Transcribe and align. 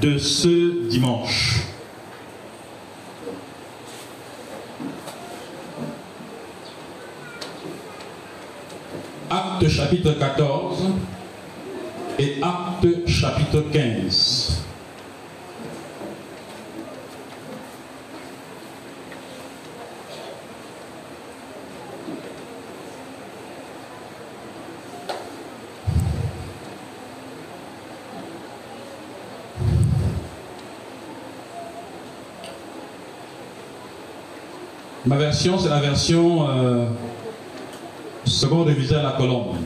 de 0.00 0.16
ce 0.16 0.88
dimanche. 0.88 1.60
Acte 9.28 9.68
chapitre 9.68 10.12
14 10.18 10.84
et 12.18 12.36
Acte 12.42 13.06
chapitre 13.06 13.64
15. 13.72 14.59
Ma 35.10 35.16
version, 35.16 35.58
c'est 35.58 35.68
la 35.68 35.80
version 35.80 36.48
euh, 36.48 36.86
seconde 38.24 38.68
révisée 38.68 38.94
à 38.94 39.02
la 39.02 39.10
colombe. 39.10 39.56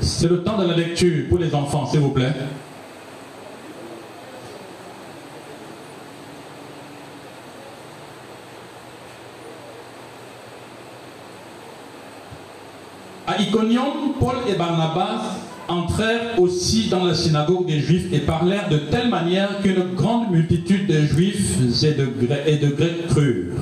C'est 0.00 0.28
le 0.28 0.44
temps 0.44 0.56
de 0.58 0.68
la 0.68 0.76
lecture 0.76 1.28
pour 1.28 1.38
les 1.38 1.52
enfants, 1.56 1.86
s'il 1.86 1.98
vous 1.98 2.10
plaît. 2.10 2.32
À 13.26 13.40
Iconium, 13.40 14.12
Paul 14.20 14.36
et 14.48 14.54
Barnabas 14.54 15.34
entrèrent 15.94 16.38
aussi 16.38 16.88
dans 16.88 17.04
la 17.04 17.14
synagogue 17.14 17.66
des 17.66 17.80
Juifs 17.80 18.12
et 18.12 18.20
parlèrent 18.20 18.68
de 18.68 18.78
telle 18.78 19.08
manière 19.08 19.60
qu'une 19.62 19.94
grande 19.94 20.30
multitude 20.30 20.86
de 20.86 21.00
Juifs 21.06 21.58
et 21.84 22.56
de, 22.56 22.68
Grecs 22.68 23.06
crurent. 23.08 23.54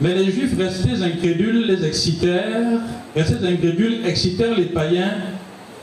Mais 0.00 0.14
les 0.14 0.30
Juifs 0.30 0.56
restés 0.58 1.02
incrédules 1.02 1.66
les 1.66 1.84
excitèrent, 1.84 2.80
restés 3.14 3.46
incrédules 3.46 4.00
excitèrent 4.06 4.56
les 4.56 4.66
païens 4.66 5.14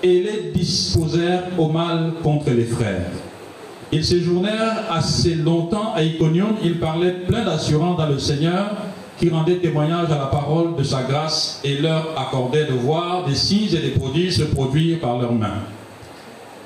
et 0.04 0.22
les 0.22 0.52
disposèrent 0.54 1.44
au 1.58 1.70
mal 1.70 2.14
contre 2.24 2.52
les 2.52 2.66
frères. 2.66 3.12
Ils 3.92 4.04
séjournèrent 4.04 4.92
assez 4.92 5.36
longtemps 5.36 5.94
à 5.96 6.04
Iconium, 6.04 6.56
ils 6.64 6.78
parlaient 6.78 7.16
plein 7.26 7.46
d'assurance 7.46 7.98
dans 7.98 8.08
le 8.08 8.20
Seigneur, 8.20 8.76
qui 9.20 9.30
rendait 9.30 9.56
témoignage 9.56 10.12
à 10.12 10.18
la 10.18 10.26
parole 10.28 10.76
de 10.76 10.84
sa 10.84 11.04
grâce 11.04 11.60
et 11.64 11.78
leur 11.78 12.20
accordait 12.20 12.66
de 12.66 12.74
voir 12.74 13.26
des 13.26 13.36
signes 13.36 13.74
et 13.74 13.82
des 13.82 13.90
prodiges 13.90 14.38
se 14.38 14.44
produire 14.44 15.00
par 15.00 15.18
leurs 15.18 15.34
mains. 15.34 15.64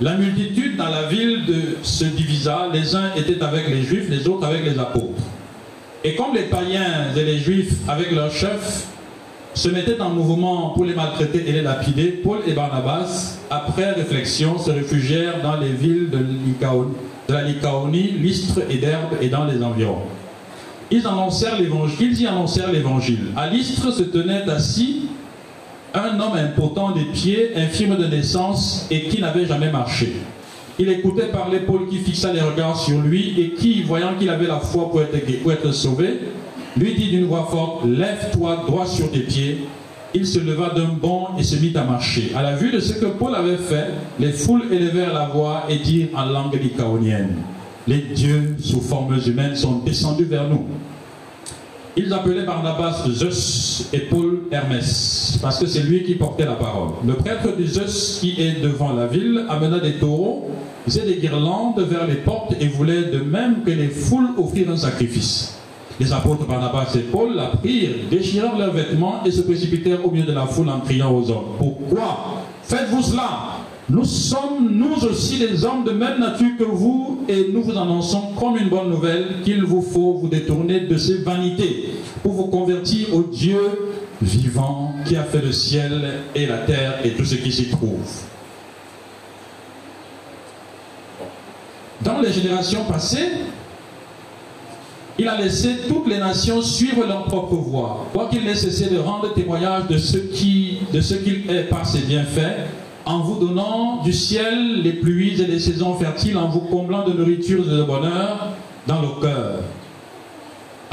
La 0.01 0.17
multitude 0.17 0.77
dans 0.77 0.89
la 0.89 1.03
ville 1.03 1.43
se 1.83 2.05
divisa, 2.05 2.67
les 2.73 2.95
uns 2.95 3.13
étaient 3.15 3.41
avec 3.41 3.69
les 3.69 3.83
juifs, 3.83 4.09
les 4.09 4.27
autres 4.27 4.45
avec 4.45 4.65
les 4.65 4.79
apôtres. 4.79 5.21
Et 6.03 6.15
comme 6.15 6.33
les 6.33 6.43
païens 6.43 7.13
et 7.15 7.23
les 7.23 7.37
juifs 7.37 7.73
avec 7.87 8.11
leurs 8.11 8.31
chefs 8.31 8.87
se 9.53 9.69
mettaient 9.69 10.01
en 10.01 10.09
mouvement 10.09 10.69
pour 10.69 10.85
les 10.85 10.95
maltraiter 10.95 11.43
et 11.47 11.51
les 11.51 11.61
lapider, 11.61 12.07
Paul 12.23 12.39
et 12.47 12.53
Barnabas, 12.53 13.37
après 13.49 13.91
réflexion, 13.91 14.57
se 14.57 14.71
réfugièrent 14.71 15.41
dans 15.43 15.57
les 15.57 15.71
villes 15.71 16.09
de, 16.09 16.17
de 16.17 17.33
la 17.33 17.43
Lycaonie, 17.43 18.11
Lystre 18.13 18.61
et 18.69 18.77
d'Herbe 18.77 19.17
et 19.21 19.27
dans 19.27 19.45
les 19.45 19.61
environs. 19.61 20.01
Ils 20.91 21.07
annoncèrent 21.07 21.57
l'évangile, 21.57 22.19
y 22.19 22.27
annoncèrent 22.27 22.71
l'évangile. 22.71 23.27
À 23.37 23.49
l'Istre 23.49 23.91
se 23.91 24.03
tenait 24.03 24.43
assis 24.49 25.07
un 25.93 26.19
homme 26.19 26.35
impotent 26.35 26.91
des 26.91 27.05
pieds, 27.05 27.51
infirme 27.55 27.97
de 27.97 28.07
naissance 28.07 28.87
et 28.91 29.03
qui 29.03 29.21
n'avait 29.21 29.45
jamais 29.45 29.71
marché. 29.71 30.13
Il 30.79 30.89
écoutait 30.89 31.27
parler 31.27 31.59
Paul 31.59 31.87
qui 31.89 31.97
fixa 31.97 32.31
les 32.33 32.41
regards 32.41 32.79
sur 32.79 32.99
lui 32.99 33.39
et 33.39 33.51
qui, 33.51 33.83
voyant 33.83 34.15
qu'il 34.17 34.29
avait 34.29 34.47
la 34.47 34.59
foi 34.59 34.89
pour 34.89 35.01
être, 35.01 35.41
pour 35.41 35.51
être 35.51 35.71
sauvé, 35.71 36.19
lui 36.77 36.95
dit 36.95 37.09
d'une 37.09 37.25
voix 37.25 37.47
forte, 37.51 37.85
Lève-toi 37.85 38.63
droit 38.67 38.85
sur 38.85 39.11
tes 39.11 39.19
pieds. 39.19 39.65
Il 40.13 40.25
se 40.25 40.39
leva 40.39 40.71
d'un 40.75 40.89
bond 40.89 41.27
et 41.37 41.43
se 41.43 41.55
mit 41.55 41.71
à 41.75 41.83
marcher. 41.83 42.31
À 42.35 42.41
la 42.41 42.55
vue 42.55 42.71
de 42.71 42.79
ce 42.79 42.93
que 42.93 43.05
Paul 43.05 43.33
avait 43.33 43.57
fait, 43.57 43.87
les 44.19 44.33
foules 44.33 44.63
élevèrent 44.71 45.13
la 45.13 45.27
voix 45.27 45.63
et 45.69 45.77
dirent 45.77 46.09
en 46.15 46.25
langue 46.25 46.59
lycaonienne, 46.61 47.35
les 47.87 47.99
dieux 47.99 48.55
sous 48.61 48.81
formes 48.81 49.19
humaines 49.25 49.55
sont 49.55 49.79
descendus 49.79 50.25
vers 50.25 50.49
nous. 50.49 50.65
Ils 51.97 52.13
appelaient 52.13 52.45
Barnabas 52.45 53.03
Zeus 53.09 53.89
et 53.91 53.99
Paul 53.99 54.43
Hermès, 54.49 55.37
parce 55.41 55.59
que 55.59 55.65
c'est 55.65 55.83
lui 55.83 56.03
qui 56.03 56.15
portait 56.15 56.45
la 56.45 56.53
parole. 56.53 56.91
Le 57.05 57.15
prêtre 57.15 57.57
de 57.57 57.65
Zeus, 57.65 58.19
qui 58.21 58.41
est 58.41 58.61
devant 58.61 58.93
la 58.93 59.07
ville, 59.07 59.45
amena 59.49 59.79
des 59.79 59.95
taureaux 59.95 60.49
et 60.87 60.99
des 61.05 61.17
guirlandes 61.17 61.81
vers 61.81 62.07
les 62.07 62.15
portes 62.15 62.55
et 62.61 62.67
voulait 62.67 63.03
de 63.03 63.19
même 63.19 63.63
que 63.65 63.71
les 63.71 63.89
foules 63.89 64.29
offrir 64.37 64.71
un 64.71 64.77
sacrifice. 64.77 65.57
Les 65.99 66.13
apôtres 66.13 66.47
Barnabas 66.47 66.95
et 66.95 66.99
Paul 66.99 67.35
la 67.35 67.47
prirent, 67.47 68.07
déchirèrent 68.09 68.57
leurs 68.57 68.71
vêtements 68.71 69.21
et 69.25 69.31
se 69.31 69.41
précipitèrent 69.41 70.05
au 70.05 70.11
milieu 70.11 70.25
de 70.25 70.31
la 70.31 70.45
foule 70.45 70.69
en 70.69 70.79
criant 70.79 71.13
aux 71.13 71.29
hommes. 71.29 71.57
Pourquoi 71.57 72.41
faites-vous 72.63 73.03
cela? 73.03 73.60
Nous 73.91 74.05
sommes, 74.05 74.69
nous 74.71 75.05
aussi, 75.05 75.37
des 75.37 75.65
hommes 75.65 75.83
de 75.83 75.91
même 75.91 76.19
nature 76.19 76.55
que 76.57 76.63
vous, 76.63 77.25
et 77.27 77.49
nous 77.53 77.61
vous 77.61 77.77
annonçons 77.77 78.31
comme 78.39 78.55
une 78.57 78.69
bonne 78.69 78.89
nouvelle 78.89 79.41
qu'il 79.43 79.65
vous 79.65 79.81
faut 79.81 80.13
vous 80.13 80.29
détourner 80.29 80.81
de 80.81 80.97
ces 80.97 81.17
vanités 81.17 81.89
pour 82.23 82.31
vous 82.31 82.45
convertir 82.45 83.13
au 83.13 83.23
Dieu 83.23 83.59
vivant 84.21 84.93
qui 85.05 85.17
a 85.17 85.23
fait 85.23 85.41
le 85.41 85.51
ciel 85.51 86.21
et 86.33 86.45
la 86.45 86.59
terre 86.59 86.99
et 87.03 87.11
tout 87.11 87.25
ce 87.25 87.35
qui 87.35 87.51
s'y 87.51 87.69
trouve. 87.69 87.99
Dans 92.01 92.21
les 92.21 92.31
générations 92.31 92.85
passées, 92.85 93.29
il 95.19 95.27
a 95.27 95.37
laissé 95.37 95.69
toutes 95.89 96.07
les 96.07 96.17
nations 96.17 96.61
suivre 96.61 97.05
leur 97.05 97.25
propre 97.25 97.55
voie, 97.55 98.07
quoiqu'il 98.13 98.47
ait 98.47 98.55
cessé 98.55 98.89
de 98.89 98.99
rendre 98.99 99.33
témoignage 99.33 99.87
de 99.89 99.97
ce 99.97 100.17
qu'il 100.17 101.51
est 101.51 101.69
par 101.69 101.85
ses 101.85 101.99
bienfaits 101.99 102.69
en 103.05 103.19
vous 103.19 103.39
donnant 103.39 104.03
du 104.03 104.13
ciel 104.13 104.81
les 104.83 104.93
pluies 104.93 105.41
et 105.41 105.47
les 105.47 105.59
saisons 105.59 105.95
fertiles, 105.95 106.37
en 106.37 106.49
vous 106.49 106.61
comblant 106.61 107.07
de 107.07 107.13
nourriture 107.13 107.63
et 107.65 107.77
de 107.77 107.83
bonheur 107.83 108.49
dans 108.87 109.01
le 109.01 109.21
cœur. 109.21 109.59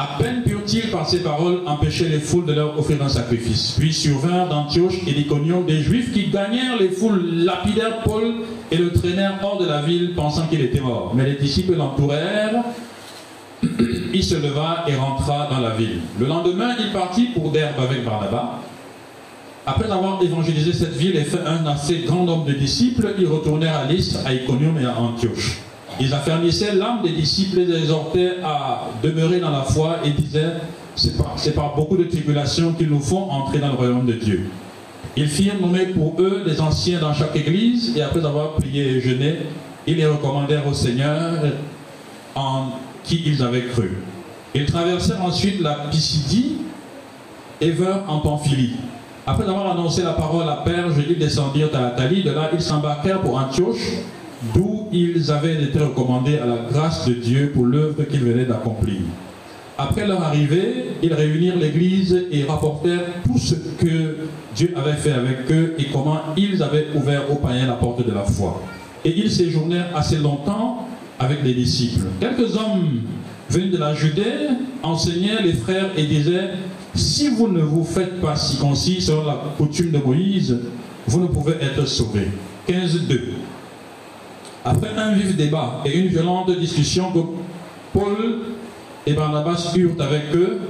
À 0.00 0.16
peine 0.16 0.44
purent-ils 0.44 0.92
par 0.92 1.08
ces 1.08 1.24
paroles 1.24 1.62
empêcher 1.66 2.08
les 2.08 2.20
foules 2.20 2.46
de 2.46 2.52
leur 2.52 2.78
offrir 2.78 3.02
un 3.02 3.08
sacrifice. 3.08 3.74
Puis 3.76 3.92
survinrent 3.92 4.48
d'Antioche 4.48 5.00
et 5.08 5.12
d'Iconium 5.12 5.66
des 5.66 5.80
Juifs 5.80 6.12
qui 6.12 6.28
gagnèrent 6.28 6.78
les 6.78 6.90
foules, 6.90 7.44
lapidèrent 7.44 8.02
Paul 8.04 8.34
et 8.70 8.76
le 8.76 8.92
traînèrent 8.92 9.40
hors 9.42 9.58
de 9.58 9.66
la 9.66 9.82
ville 9.82 10.14
pensant 10.14 10.46
qu'il 10.46 10.60
était 10.60 10.80
mort. 10.80 11.12
Mais 11.16 11.24
les 11.24 11.34
disciples 11.34 11.74
l'entourèrent. 11.74 12.62
Il 14.14 14.22
se 14.22 14.36
leva 14.36 14.84
et 14.86 14.94
rentra 14.94 15.48
dans 15.50 15.58
la 15.58 15.70
ville. 15.70 15.98
Le 16.20 16.26
lendemain, 16.26 16.76
il 16.78 16.92
partit 16.92 17.26
pour 17.34 17.50
Derbe 17.50 17.80
avec 17.80 18.04
Barnabas. 18.04 18.60
Après 19.68 19.92
avoir 19.92 20.22
évangélisé 20.22 20.72
cette 20.72 20.96
ville 20.96 21.14
et 21.16 21.24
fait 21.24 21.44
un 21.46 21.66
assez 21.66 21.98
grand 22.06 22.24
nombre 22.24 22.46
de 22.46 22.54
disciples, 22.54 23.14
ils 23.18 23.26
retournèrent 23.26 23.76
à 23.76 23.84
Lystre, 23.84 24.20
à 24.24 24.32
Iconium 24.32 24.78
et 24.78 24.86
à 24.86 24.98
Antioche. 24.98 25.58
Ils 26.00 26.14
affermissaient 26.14 26.74
l'âme 26.74 27.02
des 27.02 27.10
disciples 27.12 27.58
et 27.58 27.64
les 27.66 27.76
exhortaient 27.80 28.36
à 28.42 28.86
demeurer 29.02 29.40
dans 29.40 29.50
la 29.50 29.64
foi 29.64 29.98
et 30.06 30.10
disaient 30.10 30.54
c'est 30.96 31.18
par, 31.18 31.36
par 31.54 31.76
beaucoup 31.76 31.98
de 31.98 32.04
tribulations 32.04 32.72
qu'ils 32.72 32.88
nous 32.88 32.98
font 33.00 33.30
entrer 33.30 33.58
dans 33.58 33.68
le 33.68 33.74
royaume 33.74 34.06
de 34.06 34.14
Dieu. 34.14 34.48
Ils 35.18 35.28
firent 35.28 35.60
nommer 35.60 35.84
pour 35.84 36.14
eux 36.18 36.44
des 36.46 36.62
anciens 36.62 37.00
dans 37.00 37.12
chaque 37.12 37.36
église 37.36 37.94
et 37.94 38.00
après 38.00 38.24
avoir 38.24 38.54
prié 38.54 38.96
et 38.96 39.00
jeûné, 39.02 39.36
ils 39.86 39.96
les 39.98 40.06
recommandèrent 40.06 40.66
au 40.66 40.72
Seigneur 40.72 41.44
en 42.34 42.68
qui 43.04 43.22
ils 43.26 43.42
avaient 43.42 43.66
cru. 43.66 43.98
Ils 44.54 44.64
traversèrent 44.64 45.22
ensuite 45.22 45.60
la 45.60 45.74
Pisidie 45.90 46.56
et 47.60 47.70
vinrent 47.70 48.04
en 48.08 48.20
Pamphylie. 48.20 48.72
Après 49.30 49.44
avoir 49.46 49.72
annoncé 49.72 50.02
la 50.02 50.14
parole 50.14 50.48
à 50.48 50.62
Perge, 50.64 50.94
ils 51.06 51.18
descendirent 51.18 51.68
à 51.74 51.88
Athalie. 51.88 52.22
De 52.22 52.30
là, 52.30 52.48
ils 52.50 52.62
s'embarquèrent 52.62 53.20
pour 53.20 53.36
Antioche, 53.36 53.98
d'où 54.54 54.88
ils 54.90 55.30
avaient 55.30 55.62
été 55.62 55.78
recommandés 55.78 56.38
à 56.38 56.46
la 56.46 56.56
grâce 56.72 57.06
de 57.06 57.12
Dieu 57.12 57.50
pour 57.52 57.66
l'œuvre 57.66 58.04
qu'ils 58.04 58.24
venaient 58.24 58.46
d'accomplir. 58.46 59.00
Après 59.76 60.06
leur 60.06 60.22
arrivée, 60.22 60.92
ils 61.02 61.12
réunirent 61.12 61.58
l'Église 61.58 62.24
et 62.32 62.44
rapportèrent 62.44 63.04
tout 63.26 63.36
ce 63.36 63.54
que 63.54 64.16
Dieu 64.56 64.72
avait 64.74 64.96
fait 64.96 65.12
avec 65.12 65.50
eux 65.50 65.74
et 65.78 65.84
comment 65.92 66.20
ils 66.34 66.62
avaient 66.62 66.86
ouvert 66.94 67.30
aux 67.30 67.36
païens 67.36 67.66
la 67.66 67.74
porte 67.74 68.06
de 68.06 68.10
la 68.10 68.22
foi. 68.22 68.62
Et 69.04 69.14
ils 69.14 69.30
séjournèrent 69.30 69.94
assez 69.94 70.16
longtemps 70.16 70.88
avec 71.20 71.44
les 71.44 71.52
disciples. 71.52 72.06
Quelques 72.18 72.56
hommes 72.56 73.02
venus 73.50 73.72
de 73.72 73.78
la 73.78 73.94
Judée 73.94 74.48
enseignaient 74.82 75.42
les 75.42 75.52
frères 75.52 75.90
et 75.98 76.04
disaient 76.04 76.52
si 76.94 77.28
vous 77.28 77.48
ne 77.48 77.62
vous 77.62 77.84
faites 77.84 78.20
pas 78.20 78.36
circoncis 78.36 79.00
selon 79.00 79.24
la 79.24 79.38
coutume 79.56 79.90
de 79.90 79.98
Moïse, 79.98 80.58
vous 81.06 81.20
ne 81.20 81.26
pouvez 81.26 81.54
être 81.60 81.86
sauvés. 81.86 82.28
15.2. 82.68 83.20
Après 84.64 84.90
un 84.96 85.12
vif 85.12 85.36
débat 85.36 85.82
et 85.84 85.96
une 85.96 86.08
violente 86.08 86.50
discussion 86.58 87.12
que 87.12 87.18
Paul 87.92 88.40
et 89.06 89.14
Barnabas 89.14 89.72
eurent 89.76 90.00
avec 90.00 90.34
eux, 90.34 90.60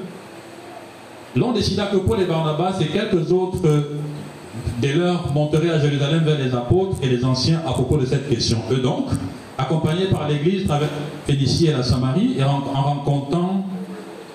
l'on 1.35 1.53
décida 1.53 1.87
que 1.87 1.97
Paul 1.97 2.21
et 2.21 2.25
Barnabas 2.25 2.79
et 2.81 2.87
quelques 2.87 3.33
autres 3.33 3.89
dès 4.81 4.95
lors 4.95 5.33
monterait 5.33 5.71
à 5.71 5.81
Jérusalem 5.81 6.23
vers 6.25 6.39
les 6.39 6.55
apôtres 6.55 6.97
et 7.03 7.09
les 7.09 7.25
anciens 7.25 7.61
à 7.67 7.73
propos 7.73 7.97
de 7.97 8.07
cette 8.07 8.29
question. 8.29 8.59
Eux 8.71 8.79
donc, 8.79 9.07
accompagnés 9.57 10.07
par 10.07 10.29
l'Église, 10.29 10.67
traversent 10.67 10.93
Phénicie 11.27 11.67
et 11.67 11.73
la 11.73 11.83
Samarie 11.83 12.37
et 12.39 12.45
en, 12.45 12.63
en 12.75 12.83
racontant 12.83 13.58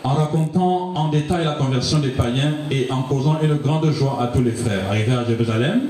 en 0.04 0.14
racontant 0.14 0.94
en 0.96 1.10
détail 1.10 1.46
la 1.46 1.54
conversion 1.54 2.00
des 2.00 2.10
païens 2.10 2.54
et 2.70 2.88
en 2.92 3.04
causant 3.04 3.38
une 3.42 3.56
grande 3.56 3.90
joie 3.92 4.20
à 4.22 4.28
tous 4.28 4.42
les 4.42 4.52
frères. 4.52 4.86
Arrivés 4.90 5.14
à 5.14 5.26
Jérusalem, 5.26 5.82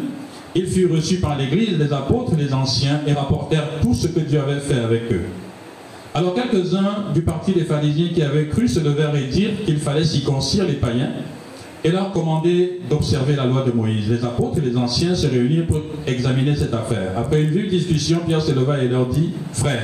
ils 0.56 0.68
furent 0.68 0.94
reçus 0.96 1.18
par 1.18 1.38
l'Église, 1.38 1.78
les 1.80 1.92
apôtres 1.92 2.36
les 2.38 2.54
anciens 2.54 3.02
et 3.08 3.14
rapportèrent 3.14 3.68
tout 3.82 3.94
ce 3.94 4.08
que 4.08 4.20
Dieu 4.20 4.40
avait 4.40 4.60
fait 4.60 4.80
avec 4.80 5.12
eux. 5.12 5.24
Alors 6.14 6.36
quelques-uns 6.36 7.12
du 7.12 7.24
parti 7.24 7.54
des 7.54 7.64
pharisiens 7.64 8.10
qui 8.14 8.22
avaient 8.22 8.48
cru 8.48 8.68
se 8.68 8.80
levèrent 8.80 9.16
et 9.16 9.26
dirent 9.26 9.66
qu'il 9.66 9.80
fallait 9.80 10.06
circoncire 10.06 10.66
les 10.66 10.74
païens 10.74 11.10
et 11.84 11.90
leur 11.90 12.12
commander 12.12 12.82
d'observer 12.88 13.36
la 13.36 13.46
loi 13.46 13.64
de 13.66 13.72
Moïse. 13.72 14.10
Les 14.10 14.24
apôtres 14.24 14.60
et 14.60 14.62
les 14.62 14.78
anciens 14.78 15.16
se 15.16 15.26
réunirent 15.26 15.66
pour 15.66 15.82
examiner 16.06 16.56
cette 16.56 16.74
affaire. 16.74 17.18
Après 17.18 17.42
une 17.42 17.50
vive 17.50 17.70
discussion, 17.70 18.20
Pierre 18.26 18.42
se 18.42 18.52
leva 18.52 18.82
et 18.82 18.88
leur 18.88 19.08
dit, 19.08 19.32
Frères, 19.52 19.84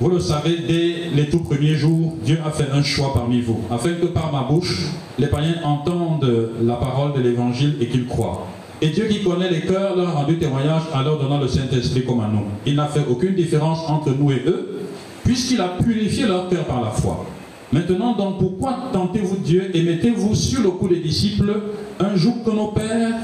vous 0.00 0.08
le 0.08 0.18
savez, 0.18 0.56
dès 0.66 1.14
les 1.14 1.28
tout 1.28 1.40
premiers 1.40 1.74
jours, 1.74 2.14
Dieu 2.24 2.38
a 2.42 2.50
fait 2.50 2.70
un 2.72 2.82
choix 2.82 3.12
parmi 3.12 3.42
vous, 3.42 3.60
afin 3.70 3.92
que 3.92 4.06
par 4.06 4.32
ma 4.32 4.44
bouche, 4.44 4.86
les 5.18 5.26
païens 5.26 5.56
entendent 5.62 6.50
la 6.62 6.76
parole 6.76 7.12
de 7.12 7.20
l'Évangile 7.20 7.76
et 7.82 7.86
qu'ils 7.86 8.06
croient. 8.06 8.46
Et 8.80 8.88
Dieu 8.88 9.08
qui 9.08 9.22
connaît 9.22 9.50
les 9.50 9.60
cœurs 9.60 9.94
leur 9.94 10.08
a 10.08 10.12
rendu 10.12 10.38
témoignage 10.38 10.84
en 10.94 11.02
leur 11.02 11.18
donnant 11.18 11.38
le 11.38 11.48
Saint-Esprit 11.48 12.06
comme 12.06 12.20
à 12.20 12.28
nous. 12.28 12.44
Il 12.64 12.76
n'a 12.76 12.86
fait 12.86 13.04
aucune 13.10 13.34
différence 13.34 13.80
entre 13.90 14.10
nous 14.18 14.32
et 14.32 14.42
eux, 14.46 14.80
puisqu'il 15.22 15.60
a 15.60 15.68
purifié 15.68 16.26
leur 16.26 16.48
cœur 16.48 16.64
par 16.64 16.80
la 16.80 16.90
foi. 16.90 17.26
Maintenant 17.70 18.14
donc, 18.16 18.38
pourquoi 18.38 18.88
tentez-vous 18.94 19.36
Dieu 19.36 19.70
et 19.74 19.82
mettez-vous 19.82 20.34
sur 20.34 20.62
le 20.62 20.70
cou 20.70 20.88
des 20.88 21.00
disciples 21.00 21.54
un 22.00 22.16
joug 22.16 22.36
que 22.42 22.50
nos 22.50 22.68
pères 22.68 23.16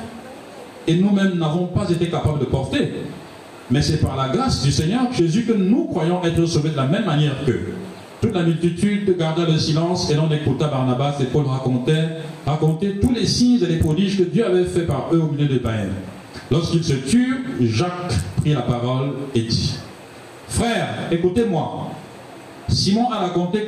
et 0.87 0.95
nous-mêmes 0.95 1.39
n'avons 1.39 1.69
pas 1.69 1.89
été 1.89 2.07
capables 2.09 2.41
de 2.41 2.45
porter? 2.45 2.91
Mais 3.71 3.83
c'est 3.83 4.01
par 4.01 4.17
la 4.17 4.29
grâce 4.29 4.63
du 4.63 4.71
Seigneur 4.71 5.13
Jésus 5.13 5.45
que 5.45 5.53
nous 5.53 5.87
croyons 5.87 6.25
être 6.25 6.47
sauvés 6.47 6.71
de 6.71 6.77
la 6.77 6.87
même 6.87 7.05
manière 7.05 7.45
qu'eux. 7.45 7.75
Toute 8.21 8.35
la 8.35 8.43
multitude 8.43 9.17
garda 9.19 9.45
le 9.45 9.59
silence 9.59 10.11
et 10.11 10.15
l'on 10.15 10.31
écouta 10.31 10.69
Barnabas 10.69 11.17
et 11.21 11.25
Paul 11.25 11.45
raconter, 11.47 11.99
raconter 12.47 12.99
tous 13.01 13.13
les 13.13 13.27
signes 13.27 13.63
et 13.63 13.67
les 13.67 13.79
prodiges 13.79 14.19
que 14.19 14.23
Dieu 14.23 14.47
avait 14.47 14.65
fait 14.65 14.87
par 14.87 15.09
eux 15.13 15.21
au 15.21 15.33
milieu 15.33 15.47
des 15.47 15.59
païens. 15.59 15.91
Lorsqu'ils 16.51 16.85
se 16.85 16.95
turent, 16.95 17.39
Jacques 17.61 18.15
prit 18.37 18.55
la 18.55 18.63
parole 18.63 19.11
et 19.35 19.43
dit 19.43 19.79
Frères, 20.49 20.89
écoutez-moi. 21.11 21.91
Simon 22.69 23.11
a 23.11 23.19
raconté 23.19 23.61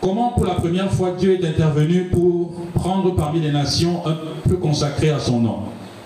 comment 0.00 0.30
pour 0.32 0.46
la 0.46 0.54
première 0.54 0.90
fois 0.92 1.12
Dieu 1.16 1.38
est 1.40 1.46
intervenu 1.46 2.04
pour 2.04 2.52
prendre 2.74 3.14
parmi 3.14 3.40
les 3.40 3.52
nations 3.52 4.02
un 4.06 4.16
peu 4.48 4.56
consacré 4.56 5.10
à 5.10 5.18
son 5.18 5.40
nom. 5.40 5.58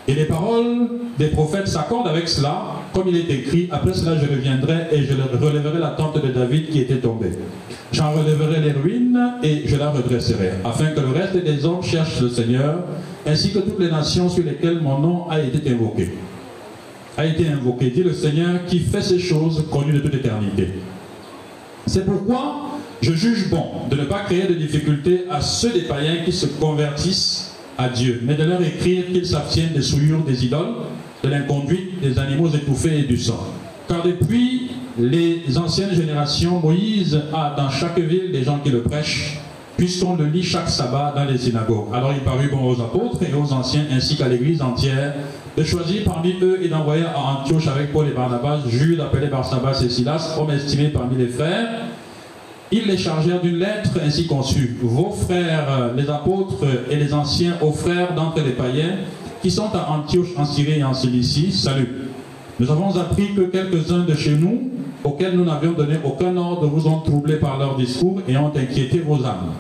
Et 0.09 0.15
les 0.15 0.25
paroles 0.25 0.89
des 1.19 1.29
prophètes 1.29 1.69
s'accordent 1.69 2.09
avec 2.09 2.29
cela, 2.29 2.80
comme 2.93 3.09
il 3.09 3.17
est 3.17 3.31
écrit, 3.33 3.69
après 3.71 3.95
cela 3.95 4.17
je 4.17 4.27
reviendrai 4.27 4.89
et 4.93 5.03
je 5.03 5.13
relèverai 5.15 5.79
la 5.79 5.91
tente 5.91 6.23
de 6.23 6.33
David 6.33 6.71
qui 6.71 6.81
était 6.81 6.97
tombée. 6.97 7.31
J'en 7.93 8.13
relèverai 8.13 8.61
les 8.61 8.73
ruines 8.73 9.19
et 9.43 9.63
je 9.67 9.77
la 9.77 9.91
redresserai, 9.91 10.51
afin 10.65 10.87
que 10.87 11.01
le 11.01 11.09
reste 11.09 11.37
des 11.37 11.65
hommes 11.65 11.83
cherchent 11.83 12.21
le 12.21 12.29
Seigneur, 12.29 12.85
ainsi 13.27 13.53
que 13.53 13.59
toutes 13.59 13.79
les 13.81 13.91
nations 13.91 14.29
sur 14.29 14.45
lesquelles 14.45 14.81
mon 14.81 14.99
nom 14.99 15.29
a 15.29 15.41
été 15.41 15.71
invoqué. 15.71 16.11
A 17.17 17.27
été 17.27 17.49
invoqué, 17.49 17.91
dit 17.91 18.03
le 18.03 18.13
Seigneur, 18.13 18.65
qui 18.67 18.79
fait 18.79 19.03
ces 19.03 19.19
choses 19.19 19.65
connues 19.71 19.93
de 19.93 19.99
toute 19.99 20.15
éternité. 20.15 20.69
C'est 21.87 22.07
pourquoi 22.07 22.79
je 23.03 23.13
juge 23.13 23.51
bon 23.51 23.89
de 23.91 23.97
ne 23.97 24.05
pas 24.05 24.21
créer 24.21 24.47
de 24.47 24.55
difficultés 24.55 25.25
à 25.31 25.41
ceux 25.41 25.73
des 25.73 25.83
païens 25.83 26.19
qui 26.25 26.33
se 26.33 26.47
convertissent 26.47 27.55
à 27.79 27.89
Dieu, 27.89 28.21
mais 28.25 28.35
de 28.35 28.45
leur 28.45 28.63
écrire 28.63 29.07
qu'ils 29.07 29.27
s'abstiennent 29.27 29.73
des 29.73 29.83
souillures 29.83 30.23
des 30.23 30.45
idoles, 30.45 30.75
de 31.23 31.29
l'inconduite, 31.29 32.01
des 32.01 32.19
animaux 32.19 32.49
étouffés 32.49 33.01
et 33.01 33.03
du 33.03 33.19
sang. 33.19 33.47
Car 33.89 34.03
depuis 34.03 34.71
les 34.99 35.59
anciennes 35.59 35.95
générations, 35.95 36.61
Moïse 36.61 37.21
a 37.33 37.55
dans 37.57 37.71
chaque 37.71 37.99
ville 37.99 38.33
des 38.33 38.45
gens 38.45 38.59
qui 38.59 38.71
le 38.71 38.83
prêchent, 38.83 39.41
puisqu'on 39.77 40.17
le 40.17 40.27
lit 40.27 40.43
chaque 40.43 40.69
sabbat 40.69 41.13
dans 41.17 41.25
les 41.25 41.39
synagogues. 41.39 41.89
Alors 41.93 42.13
il 42.13 42.21
parut 42.21 42.49
bon 42.49 42.71
aux 42.71 42.81
apôtres 42.81 43.23
et 43.23 43.35
aux 43.35 43.53
anciens 43.53 43.85
ainsi 43.91 44.17
qu'à 44.17 44.29
l'église 44.29 44.63
entière 44.63 45.15
de 45.57 45.65
choisir 45.65 46.05
parmi 46.05 46.35
eux 46.41 46.61
et 46.63 46.69
d'envoyer 46.69 47.05
à 47.05 47.19
Antioche 47.19 47.67
avec 47.67 47.93
Paul 47.93 48.07
et 48.07 48.13
Barnabas, 48.13 48.61
Jules 48.69 49.01
appelé 49.01 49.27
Barsabas 49.27 49.83
et 49.85 49.89
Silas, 49.89 50.37
hommes 50.39 50.51
estimés 50.51 50.89
parmi 50.89 51.17
les 51.17 51.27
frères, 51.27 51.69
ils 52.73 52.87
les 52.87 52.97
chargèrent 52.97 53.41
d'une 53.41 53.59
lettre 53.59 53.91
ainsi 54.05 54.27
conçue. 54.27 54.77
Vos 54.81 55.11
frères, 55.11 55.91
les 55.97 56.09
apôtres 56.09 56.65
et 56.89 56.97
les 56.97 57.13
anciens, 57.13 57.55
aux 57.61 57.73
frères 57.73 58.15
d'entre 58.15 58.43
les 58.43 58.53
païens, 58.53 58.99
qui 59.43 59.51
sont 59.51 59.71
à 59.75 59.91
Antioche, 59.91 60.29
en 60.37 60.45
Syrie 60.45 60.81
et 60.81 60.85
en 60.85 60.93
Cilicie, 60.93 61.53
salut. 61.53 61.89
Nous 62.59 62.71
avons 62.71 62.95
appris 62.97 63.35
que 63.35 63.43
quelques-uns 63.43 64.05
de 64.05 64.15
chez 64.15 64.37
nous, 64.37 64.71
auxquels 65.03 65.35
nous 65.35 65.45
n'avions 65.45 65.73
donné 65.73 65.97
aucun 66.05 66.37
ordre, 66.37 66.67
vous 66.67 66.87
ont 66.87 67.01
troublé 67.01 67.37
par 67.37 67.59
leur 67.59 67.77
discours 67.77 68.21
et 68.29 68.37
ont 68.37 68.53
inquiété 68.55 68.99
vos 68.99 69.25
âmes. 69.25 69.53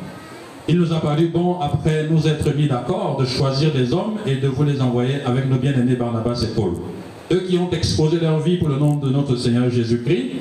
Il 0.68 0.78
nous 0.78 0.92
a 0.92 1.00
paru 1.00 1.30
bon, 1.32 1.58
après 1.60 2.06
nous 2.10 2.28
être 2.28 2.54
mis 2.54 2.68
d'accord, 2.68 3.16
de 3.18 3.24
choisir 3.24 3.72
des 3.72 3.92
hommes 3.94 4.16
et 4.26 4.36
de 4.36 4.48
vous 4.48 4.64
les 4.64 4.80
envoyer 4.82 5.22
avec 5.24 5.48
nos 5.48 5.56
bien-aimés 5.56 5.96
Barnabas 5.96 6.44
et 6.44 6.54
Paul. 6.54 6.74
Eux 7.32 7.44
qui 7.48 7.56
ont 7.56 7.70
exposé 7.70 8.18
leur 8.20 8.40
vie 8.40 8.58
pour 8.58 8.68
le 8.68 8.76
nom 8.76 8.96
de 8.96 9.08
notre 9.08 9.36
Seigneur 9.36 9.70
Jésus-Christ, 9.70 10.32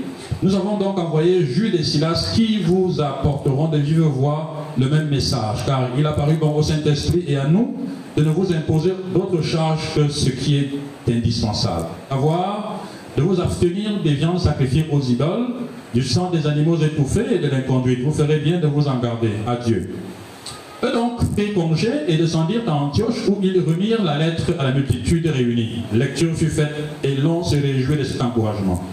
nous 0.43 0.53
avons 0.55 0.77
donc 0.77 0.99
envoyé 0.99 1.45
Jules 1.45 1.75
et 1.75 1.83
Silas 1.83 2.33
qui 2.35 2.57
vous 2.57 2.99
apporteront 2.99 3.69
de 3.69 3.77
vive 3.77 4.01
voix 4.01 4.55
le 4.77 4.89
même 4.89 5.07
message, 5.07 5.65
car 5.65 5.89
il 5.97 6.05
a 6.05 6.11
paru 6.11 6.35
bon 6.35 6.55
au 6.55 6.61
Saint-Esprit 6.61 7.23
et 7.27 7.37
à 7.37 7.47
nous 7.47 7.75
de 8.19 8.25
ne 8.25 8.31
vous 8.31 8.53
imposer 8.53 8.91
d'autres 9.13 9.41
charges 9.41 9.93
que 9.95 10.09
ce 10.09 10.29
qui 10.29 10.57
est 10.57 10.69
indispensable. 11.09 11.85
Avoir 12.11 12.81
de 13.15 13.21
vous 13.21 13.39
abstenir 13.39 13.91
des 14.03 14.13
viandes 14.13 14.39
sacrifiées 14.39 14.87
aux 14.91 14.99
idoles, 14.99 15.47
du 15.93 16.03
sang 16.03 16.29
des 16.29 16.45
animaux 16.45 16.75
étouffés 16.75 17.35
et 17.35 17.39
de 17.39 17.47
l'inconduite. 17.47 18.01
Vous 18.03 18.11
ferez 18.11 18.39
bien 18.39 18.59
de 18.59 18.67
vous 18.67 18.89
en 18.89 18.99
garder. 18.99 19.31
Adieu. 19.47 19.91
Eux 20.83 20.91
donc 20.91 21.31
prirent 21.33 21.53
congé 21.53 21.89
et 22.09 22.17
descendirent 22.17 22.67
à 22.67 22.73
Antioche 22.73 23.27
où 23.29 23.37
ils 23.41 23.61
remirent 23.61 24.03
la 24.03 24.17
lettre 24.17 24.53
à 24.59 24.63
la 24.63 24.73
multitude 24.73 25.25
réunie. 25.27 25.83
Lecture 25.93 26.35
fut 26.35 26.47
faite 26.47 26.75
et 27.03 27.15
l'on 27.15 27.41
se 27.41 27.55
réjouit 27.55 27.97
de 27.97 28.03
cet 28.03 28.21
encouragement. 28.21 28.83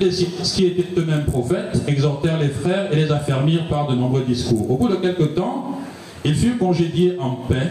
Les 0.00 0.08
qui 0.08 0.66
étaient 0.66 1.00
eux-mêmes 1.00 1.24
prophètes 1.24 1.82
exhortèrent 1.86 2.40
les 2.40 2.48
frères 2.48 2.92
et 2.92 2.96
les 2.96 3.12
affermirent 3.12 3.68
par 3.68 3.86
de 3.86 3.94
nombreux 3.94 4.24
discours. 4.26 4.68
Au 4.68 4.76
bout 4.76 4.88
de 4.88 4.96
quelque 4.96 5.24
temps, 5.24 5.78
ils 6.24 6.34
furent 6.34 6.58
congédiés 6.58 7.16
en 7.20 7.30
paix 7.48 7.70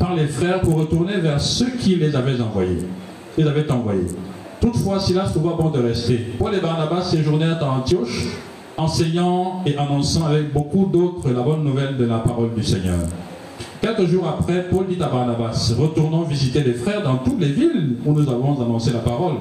par 0.00 0.14
les 0.14 0.26
frères 0.26 0.62
pour 0.62 0.76
retourner 0.76 1.18
vers 1.18 1.40
ceux 1.40 1.70
qui 1.78 1.94
les 1.94 2.16
avaient 2.16 2.40
envoyés. 2.40 2.78
Ils 3.36 3.46
avaient 3.46 3.70
envoyés. 3.70 4.06
Toutefois, 4.58 4.98
Silas 4.98 5.28
trouva 5.28 5.54
bon 5.56 5.68
de 5.68 5.78
rester. 5.78 6.16
Paul 6.38 6.54
et 6.54 6.60
Barnabas 6.60 7.02
séjournèrent 7.02 7.62
à 7.62 7.70
Antioche, 7.70 8.26
enseignant 8.78 9.62
et 9.66 9.76
annonçant 9.76 10.24
avec 10.26 10.52
beaucoup 10.54 10.86
d'autres 10.86 11.30
la 11.30 11.42
bonne 11.42 11.62
nouvelle 11.62 11.98
de 11.98 12.06
la 12.06 12.18
parole 12.18 12.54
du 12.54 12.64
Seigneur. 12.64 12.98
Quelques 13.82 14.06
jours 14.06 14.26
après, 14.26 14.68
Paul 14.70 14.86
dit 14.88 15.02
à 15.02 15.08
Barnabas, 15.08 15.74
retournons 15.78 16.22
visiter 16.22 16.62
les 16.62 16.74
frères 16.74 17.02
dans 17.02 17.18
toutes 17.18 17.40
les 17.40 17.52
villes 17.52 17.96
où 18.04 18.12
nous 18.12 18.28
avons 18.28 18.60
annoncé 18.60 18.92
la 18.92 19.00
parole 19.00 19.34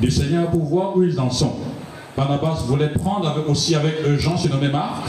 du 0.00 0.10
Seigneur 0.10 0.46
pour 0.50 0.64
voir 0.64 0.96
où 0.96 1.02
ils 1.02 1.18
en 1.18 1.30
sont. 1.30 1.54
Barnabas 2.16 2.64
voulait 2.66 2.90
prendre 2.90 3.44
aussi 3.48 3.74
avec 3.74 3.94
eux 4.06 4.16
Jean 4.18 4.36
surnommé 4.36 4.68
Marc, 4.68 5.04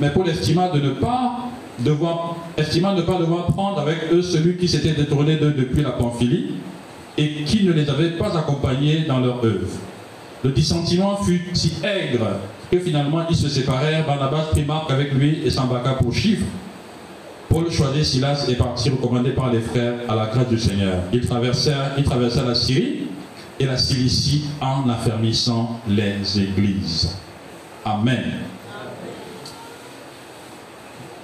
mais 0.00 0.10
Paul 0.10 0.28
estima 0.28 0.70
de 0.70 0.80
ne 0.80 0.90
pas 0.90 1.39
devoir, 1.84 2.36
estima 2.56 2.94
ne 2.94 3.02
pas 3.02 3.18
devoir 3.18 3.46
prendre 3.46 3.78
avec 3.80 4.12
eux 4.12 4.22
celui 4.22 4.56
qui 4.56 4.68
s'était 4.68 4.92
détourné 4.92 5.36
d'eux 5.36 5.52
depuis 5.52 5.82
la 5.82 5.90
Pamphylie 5.90 6.54
et 7.16 7.44
qui 7.44 7.64
ne 7.64 7.72
les 7.72 7.88
avait 7.88 8.12
pas 8.12 8.36
accompagnés 8.36 9.04
dans 9.06 9.20
leur 9.20 9.44
œuvre. 9.44 9.68
Le 10.42 10.50
dissentiment 10.50 11.16
fut 11.16 11.42
si 11.52 11.74
aigre 11.82 12.38
que 12.70 12.78
finalement 12.78 13.26
ils 13.28 13.36
se 13.36 13.48
séparèrent. 13.48 14.06
Barnabas 14.06 14.44
prit 14.52 14.64
Marc 14.64 14.90
avec 14.90 15.12
lui 15.12 15.42
et 15.44 15.50
s'embarqua 15.50 15.94
pour 15.94 16.14
Chypre. 16.14 16.46
Paul 17.48 17.70
choisit 17.70 18.04
Silas 18.04 18.46
et 18.48 18.54
partit 18.54 18.90
recommandé 18.90 19.30
par 19.30 19.52
les 19.52 19.60
frères 19.60 19.94
à 20.08 20.14
la 20.14 20.26
grâce 20.26 20.48
du 20.48 20.58
Seigneur. 20.58 21.02
Ils 21.12 21.26
traversèrent, 21.26 21.92
ils 21.98 22.04
traversèrent 22.04 22.46
la 22.46 22.54
Syrie 22.54 23.08
et 23.58 23.66
la 23.66 23.76
Cilicie 23.76 24.44
en 24.60 24.88
affermissant 24.88 25.80
les 25.88 26.40
églises. 26.40 27.16
Amen. 27.84 28.22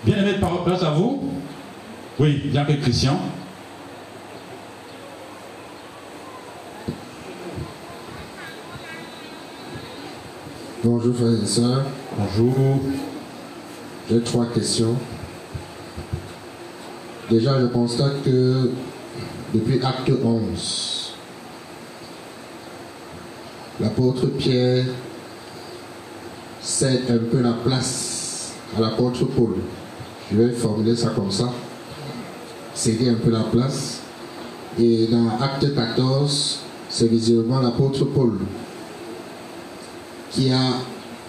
Bien 0.04 0.18
aimé, 0.18 0.34
place 0.64 0.82
à 0.82 0.90
vous. 0.90 1.30
Oui, 2.18 2.42
bien 2.46 2.64
que 2.64 2.72
Christian. 2.72 3.18
Bonjour 10.84 11.16
frères 11.16 11.42
et 11.42 11.46
sœurs. 11.46 11.84
Bonjour. 12.16 12.80
J'ai 14.08 14.20
trois 14.20 14.46
questions. 14.46 14.96
Déjà, 17.28 17.60
je 17.60 17.66
constate 17.66 18.22
que 18.22 18.70
depuis 19.52 19.80
acte 19.84 20.12
11, 20.22 21.14
l'apôtre 23.80 24.26
Pierre 24.26 24.84
cède 26.60 27.02
un 27.10 27.18
peu 27.18 27.40
la 27.40 27.52
place 27.52 28.52
à 28.76 28.80
l'apôtre 28.80 29.24
Paul. 29.24 29.54
Je 30.32 30.36
vais 30.36 30.52
formuler 30.52 30.96
ça 30.96 31.10
comme 31.10 31.30
ça. 31.30 31.52
Céder 32.74 33.10
un 33.10 33.14
peu 33.14 33.30
la 33.30 33.44
place. 33.44 34.00
Et 34.78 35.06
dans 35.06 35.28
Acte 35.40 35.74
14, 35.74 36.60
c'est 36.88 37.06
visiblement 37.06 37.60
l'apôtre 37.60 38.04
Paul 38.04 38.38
qui 40.30 40.52
a, 40.52 40.58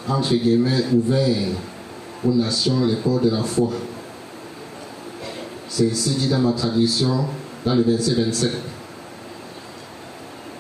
entre 0.10 0.34
guillemets, 0.34 0.86
ouvert 0.94 1.48
aux 2.25 2.34
nations 2.34 2.86
les 2.86 2.96
portes 2.96 3.24
de 3.24 3.30
la 3.30 3.44
foi. 3.44 3.70
C'est 5.70 5.86
ici 5.86 6.16
dit 6.16 6.27
dans 6.27 6.39
ma 6.39 6.51
traduction, 6.54 7.25
dans 7.63 7.75
le 7.75 7.84
verset 7.84 8.16
27. 8.16 8.51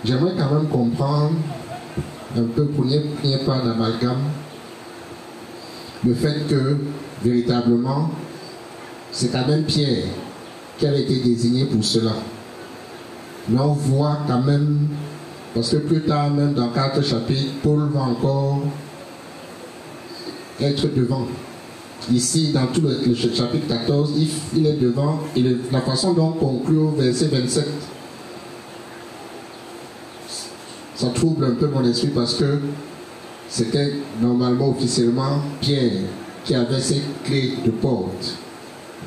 J'aimerais 0.05 0.33
quand 0.37 0.53
même 0.53 0.67
comprendre 0.67 1.33
un 2.37 2.43
peu 2.43 2.65
pour 2.67 2.85
n'y 2.85 2.99
pas 3.45 3.59
d'amalgame 3.59 4.21
le 6.05 6.13
fait 6.13 6.47
que 6.47 6.77
véritablement 7.23 8.11
c'est 9.17 9.31
quand 9.31 9.47
même 9.47 9.63
Pierre 9.63 10.03
qui 10.77 10.85
avait 10.85 11.01
été 11.01 11.15
désigné 11.15 11.65
pour 11.65 11.83
cela. 11.83 12.13
Mais 13.49 13.59
on 13.59 13.73
voit 13.73 14.19
quand 14.27 14.43
même, 14.43 14.89
parce 15.55 15.71
que 15.71 15.77
plus 15.77 16.01
tard, 16.01 16.29
même 16.29 16.53
dans 16.53 16.69
quatre 16.69 17.03
chapitres, 17.03 17.51
Paul 17.63 17.89
va 17.91 18.01
encore 18.01 18.61
être 20.61 20.93
devant. 20.93 21.25
Ici, 22.11 22.51
dans 22.53 22.67
tout 22.67 22.81
le, 22.81 23.15
chapitre 23.15 23.67
14, 23.67 24.13
il, 24.55 24.67
est 24.67 24.73
devant, 24.73 25.19
et 25.35 25.43
la 25.71 25.81
façon 25.81 26.13
dont 26.13 26.35
on 26.39 26.59
conclut 26.59 26.77
au 26.77 26.91
verset 26.91 27.25
27, 27.25 27.67
ça 30.93 31.07
trouble 31.07 31.45
un 31.45 31.55
peu 31.55 31.67
mon 31.69 31.83
esprit 31.85 32.09
parce 32.09 32.35
que 32.35 32.59
c'était 33.49 33.93
normalement 34.21 34.69
officiellement 34.69 35.41
Pierre 35.59 36.03
qui 36.45 36.53
avait 36.53 36.79
ces 36.79 37.01
clés 37.23 37.55
de 37.65 37.71
porte. 37.71 38.37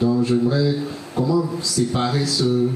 Donc 0.00 0.24
j'aimerais 0.24 0.76
comment 1.14 1.44
séparer 1.62 2.26
ce... 2.26 2.68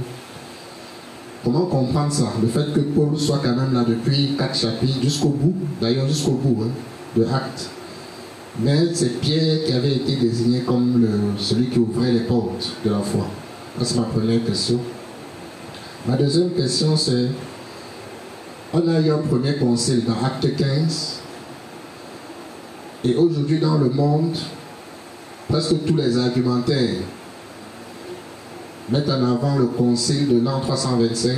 Comment 1.43 1.67
comprendre 1.67 2.13
ça? 2.13 2.33
Le 2.41 2.49
fait 2.49 2.73
que 2.73 2.81
Paul 2.81 3.19
soit 3.19 3.41
quand 3.43 3.55
même 3.55 3.75
là 3.75 3.85
depuis 3.87 4.35
quatre 4.39 4.57
chapitres 4.57 5.03
jusqu'au 5.03 5.29
bout, 5.29 5.55
d'ailleurs 5.81 6.09
jusqu'au 6.09 6.33
bout 6.33 6.63
hein, 6.63 6.71
de 7.17 7.25
Actes. 7.25 7.69
Mais 8.61 8.95
c'est 8.95 9.21
Pierre 9.21 9.65
qui 9.67 9.73
avait 9.73 9.95
été 9.95 10.17
désigné 10.17 10.61
comme 10.61 11.07
celui 11.39 11.69
qui 11.69 11.79
ouvrait 11.79 12.13
les 12.13 12.21
portes 12.21 12.73
de 12.85 12.91
la 12.91 13.01
foi. 13.01 13.27
c'est 13.83 13.97
ma 13.97 14.05
première 14.05 14.43
question. 14.45 14.79
Ma 16.07 16.17
deuxième 16.17 16.51
question, 16.51 16.97
c'est, 16.97 17.29
on 18.73 18.87
a 18.89 19.01
eu 19.01 19.11
un 19.11 19.19
premier 19.19 19.57
conseil 19.57 20.03
dans 20.03 20.25
Acte 20.25 20.55
15. 20.57 21.21
Et 23.05 23.15
aujourd'hui, 23.17 23.59
dans 23.59 23.77
le 23.77 23.91
monde, 23.91 24.37
presque 25.49 25.85
tous 25.85 25.97
les 25.97 26.17
argumentaires 26.19 27.03
mettent 28.89 29.09
en 29.09 29.25
avant 29.25 29.57
le 29.57 29.67
concile 29.67 30.29
de 30.29 30.41
l'an 30.41 30.61
325, 30.61 31.37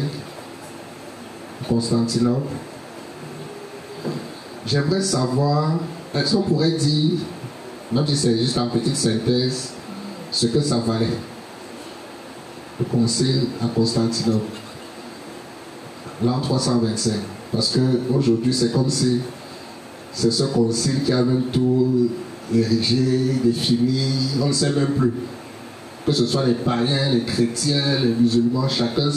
Constantinople. 1.69 2.49
J'aimerais 4.67 5.03
savoir, 5.03 5.75
est-ce 6.15 6.35
qu'on 6.35 6.43
pourrait 6.43 6.73
dire, 6.73 7.19
même 7.93 8.07
si 8.07 8.17
c'est 8.17 8.37
juste 8.37 8.59
en 8.59 8.69
petite 8.69 8.97
synthèse, 8.97 9.71
ce 10.33 10.47
que 10.47 10.61
ça 10.61 10.79
valait, 10.79 11.07
le 12.79 12.85
concile 12.85 13.47
à 13.63 13.67
Constantinople, 13.69 14.59
l'an 16.23 16.41
325. 16.41 17.15
Parce 17.53 17.77
qu'aujourd'hui, 17.77 18.53
c'est 18.53 18.73
comme 18.73 18.91
si 18.91 19.21
c'est 20.13 20.33
ce 20.33 20.45
concile 20.45 21.03
qui 21.05 21.13
a 21.13 21.23
même 21.23 21.45
tout 21.53 22.09
érigé, 22.55 23.41
défini, 23.43 24.11
on 24.41 24.47
ne 24.49 24.53
sait 24.53 24.71
même 24.71 24.95
plus. 24.97 25.13
Que 26.07 26.13
ce 26.13 26.27
soit 26.27 26.47
les 26.47 26.55
païens, 26.55 27.11
les 27.13 27.23
chrétiens, 27.23 27.99
les 28.01 28.15
musulmans, 28.15 28.69
chacun 28.69 29.11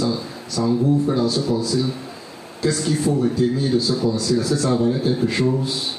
s'engouffre 0.48 1.13
dans 1.13 1.29
ce 1.29 1.41
concile. 1.41 1.86
Qu'est-ce 2.62 2.83
qu'il 2.83 2.98
faut 2.98 3.13
retenir 3.13 3.71
de 3.71 3.79
ce 3.79 3.93
concile? 3.93 4.39
Est-ce 4.39 4.55
que 4.55 4.59
ça 4.59 4.75
valait 4.75 5.00
quelque 5.00 5.31
chose 5.31 5.98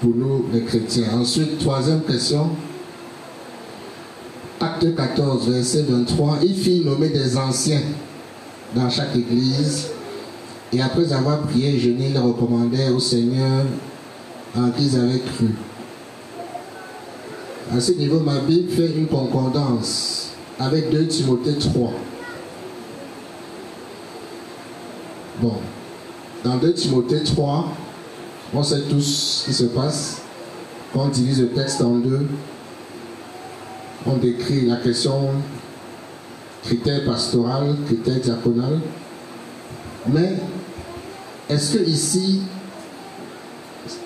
pour 0.00 0.14
nous, 0.14 0.46
les 0.52 0.62
chrétiens? 0.62 1.08
Ensuite, 1.14 1.58
troisième 1.58 2.00
question. 2.02 2.48
Acte 4.58 4.94
14, 4.96 5.50
verset 5.50 5.84
23. 5.86 6.38
Il 6.42 6.54
fit 6.56 6.82
nommer 6.84 7.10
des 7.10 7.36
anciens 7.36 7.82
dans 8.74 8.88
chaque 8.88 9.14
église. 9.14 9.88
Et 10.72 10.80
après 10.80 11.12
avoir 11.12 11.42
prié, 11.42 11.78
je 11.78 11.90
les 11.90 12.18
recommandait 12.18 12.88
au 12.88 12.98
Seigneur 12.98 13.64
en 14.56 14.70
qui 14.70 14.86
ils 14.86 14.96
avaient 14.96 15.20
cru. 15.20 15.50
À 17.72 17.80
ce 17.80 17.92
niveau, 17.92 18.20
ma 18.20 18.40
Bible 18.40 18.70
fait 18.70 18.90
une 18.94 19.06
concordance 19.06 20.30
avec 20.58 20.90
2 20.90 21.06
Timothée 21.06 21.58
3. 21.58 21.92
Bon, 25.40 25.54
dans 26.44 26.56
2 26.56 26.74
Timothée 26.74 27.24
3, 27.24 27.68
on 28.52 28.62
sait 28.62 28.82
tous 28.82 29.42
ce 29.42 29.46
qui 29.46 29.54
se 29.54 29.64
passe. 29.64 30.20
Quand 30.92 31.06
on 31.06 31.08
divise 31.08 31.40
le 31.40 31.48
texte 31.48 31.80
en 31.80 31.96
deux, 31.96 32.26
on 34.06 34.16
décrit 34.18 34.66
la 34.66 34.76
question 34.76 35.30
critère 36.62 37.04
pastoral, 37.04 37.74
critère 37.86 38.20
diaconal. 38.20 38.80
Mais 40.06 40.34
est-ce 41.48 41.78
que 41.78 41.84
ici, 41.84 42.42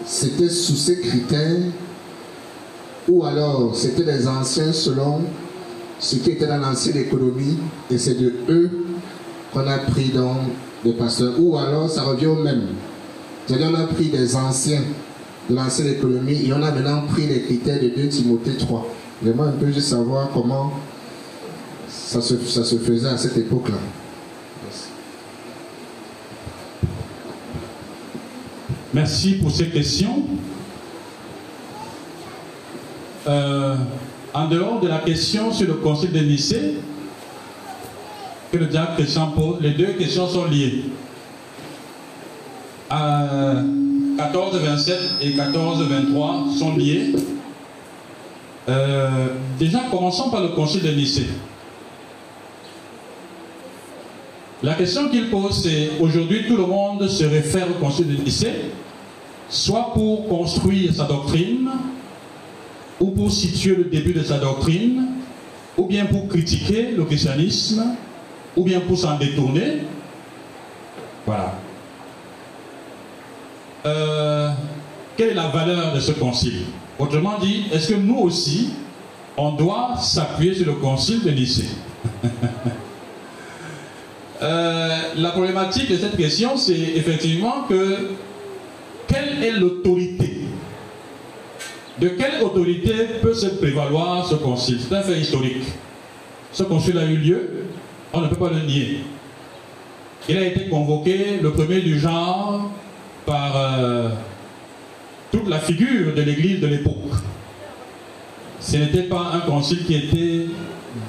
c'était 0.07 0.49
sous 0.49 0.77
ces 0.77 1.01
critères 1.01 1.57
ou 3.09 3.25
alors 3.25 3.75
c'était 3.75 4.05
les 4.05 4.29
anciens 4.29 4.73
selon 4.73 5.23
ce 5.99 6.17
qui 6.17 6.31
était 6.31 6.47
dans 6.47 6.59
l'ancienne 6.59 6.99
économie 6.99 7.59
et 7.91 7.99
c'est 7.99 8.15
de 8.15 8.33
eux 8.49 8.71
qu'on 9.53 9.67
a 9.67 9.79
pris 9.79 10.11
dans 10.11 10.37
des 10.85 10.93
pasteurs 10.93 11.35
ou 11.39 11.57
alors 11.57 11.91
ça 11.91 12.03
revient 12.03 12.27
au 12.27 12.37
même. 12.37 12.67
C'est-à-dire 13.47 13.71
on 13.73 13.81
a 13.81 13.87
pris 13.87 14.07
des 14.09 14.37
anciens 14.37 14.83
de 15.49 15.55
l'ancienne 15.55 15.89
économie 15.89 16.47
et 16.47 16.53
on 16.53 16.63
a 16.63 16.71
maintenant 16.71 17.03
pris 17.07 17.27
les 17.27 17.43
critères 17.43 17.81
de 17.81 17.89
2 17.89 18.09
Timothée 18.09 18.57
3. 18.59 18.87
Vraiment 19.23 19.45
un 19.45 19.53
peu 19.53 19.73
juste 19.73 19.89
savoir 19.89 20.31
comment 20.33 20.75
ça 21.89 22.21
se, 22.21 22.37
ça 22.37 22.63
se 22.63 22.77
faisait 22.77 23.09
à 23.09 23.17
cette 23.17 23.37
époque-là. 23.39 23.79
Merci 28.95 29.35
pour 29.35 29.51
ces 29.51 29.69
questions. 29.69 30.25
Euh, 33.29 33.77
en 34.33 34.49
dehors 34.49 34.81
de 34.81 34.89
la 34.89 34.99
question 34.99 35.53
sur 35.53 35.67
le 35.67 35.75
concile 35.75 36.13
de 36.13 36.21
Nicée, 36.21 36.75
que 38.51 38.57
le 38.57 38.67
diable 38.67 38.93
Christian 38.97 39.33
pose, 39.33 39.57
les 39.61 39.73
deux 39.73 39.93
questions 39.93 40.27
sont 40.27 40.47
liées. 40.47 40.85
Euh, 42.91 43.63
14, 44.17 44.57
27 44.57 45.01
et 45.21 45.33
14, 45.33 45.83
23 45.83 46.47
sont 46.59 46.77
liées. 46.77 47.15
Euh, 48.69 49.09
déjà, 49.59 49.81
commençons 49.91 50.31
par 50.31 50.43
le 50.43 50.49
concile 50.49 50.83
de 50.83 50.91
Nicée. 50.91 51.27
La 54.63 54.75
question 54.75 55.09
qu'il 55.09 55.29
pose, 55.29 55.63
c'est 55.63 55.91
aujourd'hui 56.01 56.47
tout 56.49 56.57
le 56.57 56.67
monde 56.67 57.07
se 57.09 57.25
réfère 57.25 57.67
au 57.71 57.85
concile 57.85 58.09
de 58.17 58.23
Nicée, 58.23 58.73
soit 59.51 59.93
pour 59.93 60.29
construire 60.29 60.95
sa 60.95 61.05
doctrine, 61.05 61.69
ou 63.01 63.11
pour 63.11 63.31
situer 63.31 63.77
le 63.77 63.85
début 63.85 64.13
de 64.13 64.23
sa 64.23 64.39
doctrine, 64.39 65.05
ou 65.77 65.87
bien 65.87 66.07
pour 66.07 66.29
critiquer 66.29 66.91
le 66.91 67.05
christianisme, 67.05 67.95
ou 68.57 68.65
bien 68.65 68.81
pour 68.81 68.99
s'en 68.99 69.17
détourner. 69.17 69.83
Voilà. 71.25 71.55
Euh, 73.87 74.51
quelle 75.17 75.31
est 75.31 75.35
la 75.35 75.49
valeur 75.49 75.95
de 75.95 76.01
ce 76.01 76.13
concile? 76.13 76.63
Autrement 76.99 77.39
dit, 77.41 77.67
est-ce 77.73 77.91
que 77.91 77.95
nous 77.95 78.19
aussi, 78.19 78.71
on 79.37 79.53
doit 79.53 79.97
s'appuyer 80.01 80.55
sur 80.55 80.67
le 80.67 80.73
concile 80.75 81.23
de 81.23 81.31
Nicée? 81.31 81.69
Euh, 84.41 84.97
La 85.17 85.31
problématique 85.31 85.91
de 85.91 85.97
cette 85.97 86.17
question, 86.17 86.57
c'est 86.57 86.79
effectivement 86.79 87.65
que 87.69 88.11
quelle 89.09 89.43
est 89.43 89.51
l'autorité 89.51 90.38
de 92.01 92.09
quelle 92.09 92.43
autorité 92.43 92.93
peut 93.21 93.35
se 93.35 93.47
prévaloir 93.47 94.27
ce 94.27 94.37
concile 94.37 94.79
C'est 94.81 94.95
un 94.95 95.03
fait 95.03 95.19
historique. 95.19 95.65
Ce 96.53 96.63
concile 96.63 96.99
a 96.99 97.05
eu 97.05 97.17
lieu, 97.17 97.65
on 98.13 98.21
ne 98.21 98.29
peut 98.29 98.37
pas 98.37 98.51
le 98.51 98.61
nier. 98.61 99.01
Il 100.29 100.37
a 100.37 100.45
été 100.45 100.69
convoqué, 100.69 101.39
le 101.43 101.53
premier 101.53 101.81
du 101.81 101.99
genre, 101.99 102.71
par 103.27 103.53
euh, 103.57 104.11
toute 105.33 105.49
la 105.49 105.59
figure 105.59 106.15
de 106.15 106.23
l'Église 106.23 106.61
de 106.61 106.67
l'époque. 106.67 106.95
Ce 108.61 108.77
n'était 108.77 109.05
pas 109.05 109.33
un 109.35 109.41
concile 109.41 109.85
qui 109.85 109.95
était 109.95 110.47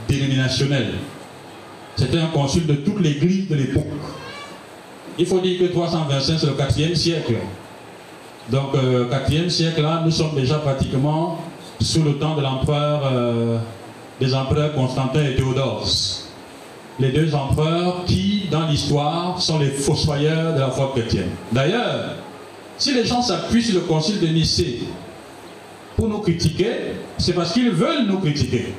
dénominationnel. 0.07 0.93
C'était 1.95 2.19
un 2.19 2.27
concile 2.27 2.65
de 2.65 2.75
toute 2.75 3.01
l'Église 3.01 3.47
de 3.49 3.55
l'époque. 3.55 3.85
Il 5.17 5.25
faut 5.25 5.39
dire 5.39 5.59
que 5.59 5.65
325, 5.65 6.37
c'est 6.39 6.47
le 6.47 6.53
4e 6.53 6.95
siècle. 6.95 7.35
Donc, 8.51 8.73
euh, 8.73 9.07
4e 9.09 9.49
siècle, 9.49 9.81
là, 9.81 10.01
nous 10.03 10.11
sommes 10.11 10.35
déjà 10.35 10.55
pratiquement 10.55 11.39
sous 11.79 12.03
le 12.03 12.17
temps 12.17 12.35
de 12.35 12.41
l'empereur, 12.41 13.01
euh, 13.05 13.57
des 14.19 14.33
empereurs 14.33 14.73
Constantin 14.73 15.23
et 15.23 15.35
Théodore. 15.35 15.87
les 16.99 17.13
deux 17.13 17.33
empereurs 17.33 18.03
qui, 18.05 18.47
dans 18.51 18.67
l'histoire, 18.67 19.41
sont 19.41 19.57
les 19.59 19.69
fossoyeurs 19.69 20.53
de 20.53 20.59
la 20.59 20.69
foi 20.69 20.91
chrétienne. 20.93 21.29
D'ailleurs, 21.49 22.15
si 22.77 22.93
les 22.93 23.05
gens 23.05 23.21
s'appuient 23.21 23.63
sur 23.63 23.75
le 23.75 23.81
concile 23.81 24.19
de 24.19 24.27
Nicée 24.27 24.79
pour 25.95 26.09
nous 26.09 26.19
critiquer, 26.19 26.71
c'est 27.17 27.31
parce 27.33 27.53
qu'ils 27.53 27.71
veulent 27.71 28.05
nous 28.05 28.19
critiquer. 28.19 28.73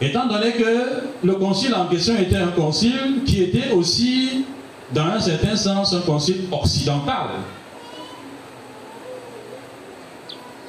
Étant 0.00 0.26
donné 0.26 0.50
que 0.52 1.02
le 1.22 1.34
concile 1.34 1.74
en 1.74 1.86
question 1.86 2.16
était 2.18 2.36
un 2.36 2.48
concile 2.48 3.22
qui 3.24 3.42
était 3.42 3.70
aussi, 3.70 4.33
dans 4.94 5.06
un 5.06 5.20
certain 5.20 5.56
sens, 5.56 5.92
un 5.92 6.00
concile 6.00 6.44
occidental. 6.52 7.26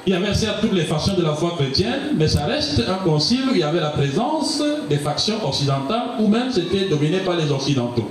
Il 0.06 0.12
y 0.12 0.16
avait 0.16 0.34
certes 0.34 0.60
toutes 0.60 0.72
les 0.72 0.84
factions 0.84 1.14
de 1.14 1.22
la 1.22 1.32
foi 1.34 1.54
chrétienne, 1.56 2.14
mais 2.16 2.28
ça 2.28 2.46
reste 2.46 2.80
un 2.88 3.04
concile 3.04 3.42
où 3.50 3.54
il 3.54 3.58
y 3.58 3.62
avait 3.62 3.80
la 3.80 3.90
présence 3.90 4.62
des 4.88 4.98
factions 4.98 5.44
occidentales, 5.44 6.10
ou 6.20 6.28
même 6.28 6.50
c'était 6.50 6.88
dominé 6.88 7.18
par 7.18 7.36
les 7.36 7.50
occidentaux. 7.50 8.08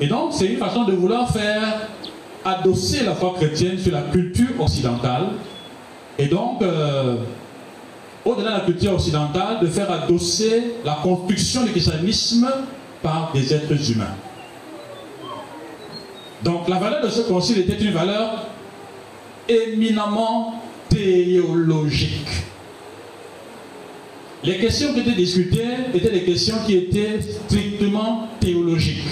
Et 0.00 0.06
donc, 0.06 0.32
c'est 0.32 0.46
une 0.46 0.58
façon 0.58 0.84
de 0.84 0.92
vouloir 0.92 1.30
faire 1.30 1.88
adosser 2.44 3.04
la 3.04 3.14
foi 3.14 3.34
chrétienne 3.36 3.78
sur 3.78 3.92
la 3.92 4.02
culture 4.02 4.60
occidentale, 4.60 5.28
et 6.18 6.26
donc, 6.26 6.60
euh, 6.62 7.16
au-delà 8.24 8.50
de 8.50 8.54
la 8.56 8.64
culture 8.64 8.94
occidentale, 8.94 9.60
de 9.62 9.66
faire 9.66 9.90
adosser 9.90 10.74
la 10.84 10.98
construction 11.02 11.62
du 11.64 11.70
christianisme 11.70 12.48
par 13.02 13.30
des 13.32 13.54
êtres 13.54 13.90
humains. 13.90 14.14
Donc, 16.44 16.68
la 16.68 16.78
valeur 16.78 17.02
de 17.02 17.08
ce 17.08 17.22
concile 17.22 17.58
était 17.60 17.82
une 17.82 17.92
valeur 17.92 18.46
éminemment 19.48 20.62
théologique. 20.88 22.28
Les 24.44 24.58
questions 24.58 24.92
qui 24.92 25.00
étaient 25.00 25.12
discutées 25.12 25.64
étaient 25.94 26.10
des 26.10 26.24
questions 26.24 26.56
qui 26.66 26.76
étaient 26.76 27.18
strictement 27.22 28.28
théologiques. 28.40 29.08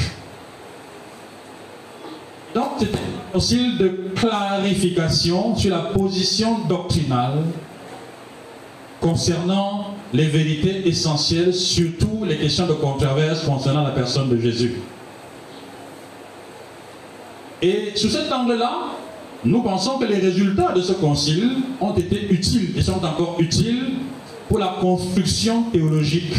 Donc 2.54 2.72
c'était 2.78 2.98
un 2.98 3.32
concile 3.32 3.78
de 3.78 3.88
clarification 4.14 5.56
sur 5.56 5.70
la 5.70 5.84
position 5.84 6.58
doctrinale 6.68 7.44
concernant 9.00 9.94
les 10.12 10.26
vérités 10.26 10.86
essentielles, 10.86 11.54
surtout 11.54 12.24
les 12.26 12.36
questions 12.36 12.66
de 12.66 12.74
controverse 12.74 13.44
concernant 13.44 13.82
la 13.82 13.92
personne 13.92 14.28
de 14.28 14.38
Jésus. 14.38 14.74
Et 17.62 17.92
sous 17.94 18.10
cet 18.10 18.30
angle-là, 18.32 18.88
nous 19.44 19.62
pensons 19.62 19.98
que 19.98 20.04
les 20.04 20.18
résultats 20.18 20.72
de 20.72 20.80
ce 20.80 20.92
concile 20.92 21.58
ont 21.80 21.94
été 21.94 22.32
utiles 22.32 22.76
et 22.76 22.82
sont 22.82 23.04
encore 23.04 23.36
utiles 23.38 23.92
pour 24.48 24.58
la 24.58 24.76
construction 24.80 25.62
théologique 25.64 26.34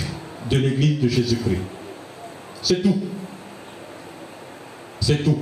de 0.49 0.57
l'Église 0.57 1.01
de 1.01 1.07
Jésus-Christ. 1.07 1.61
C'est 2.61 2.81
tout. 2.81 2.97
C'est 4.99 5.23
tout. 5.23 5.37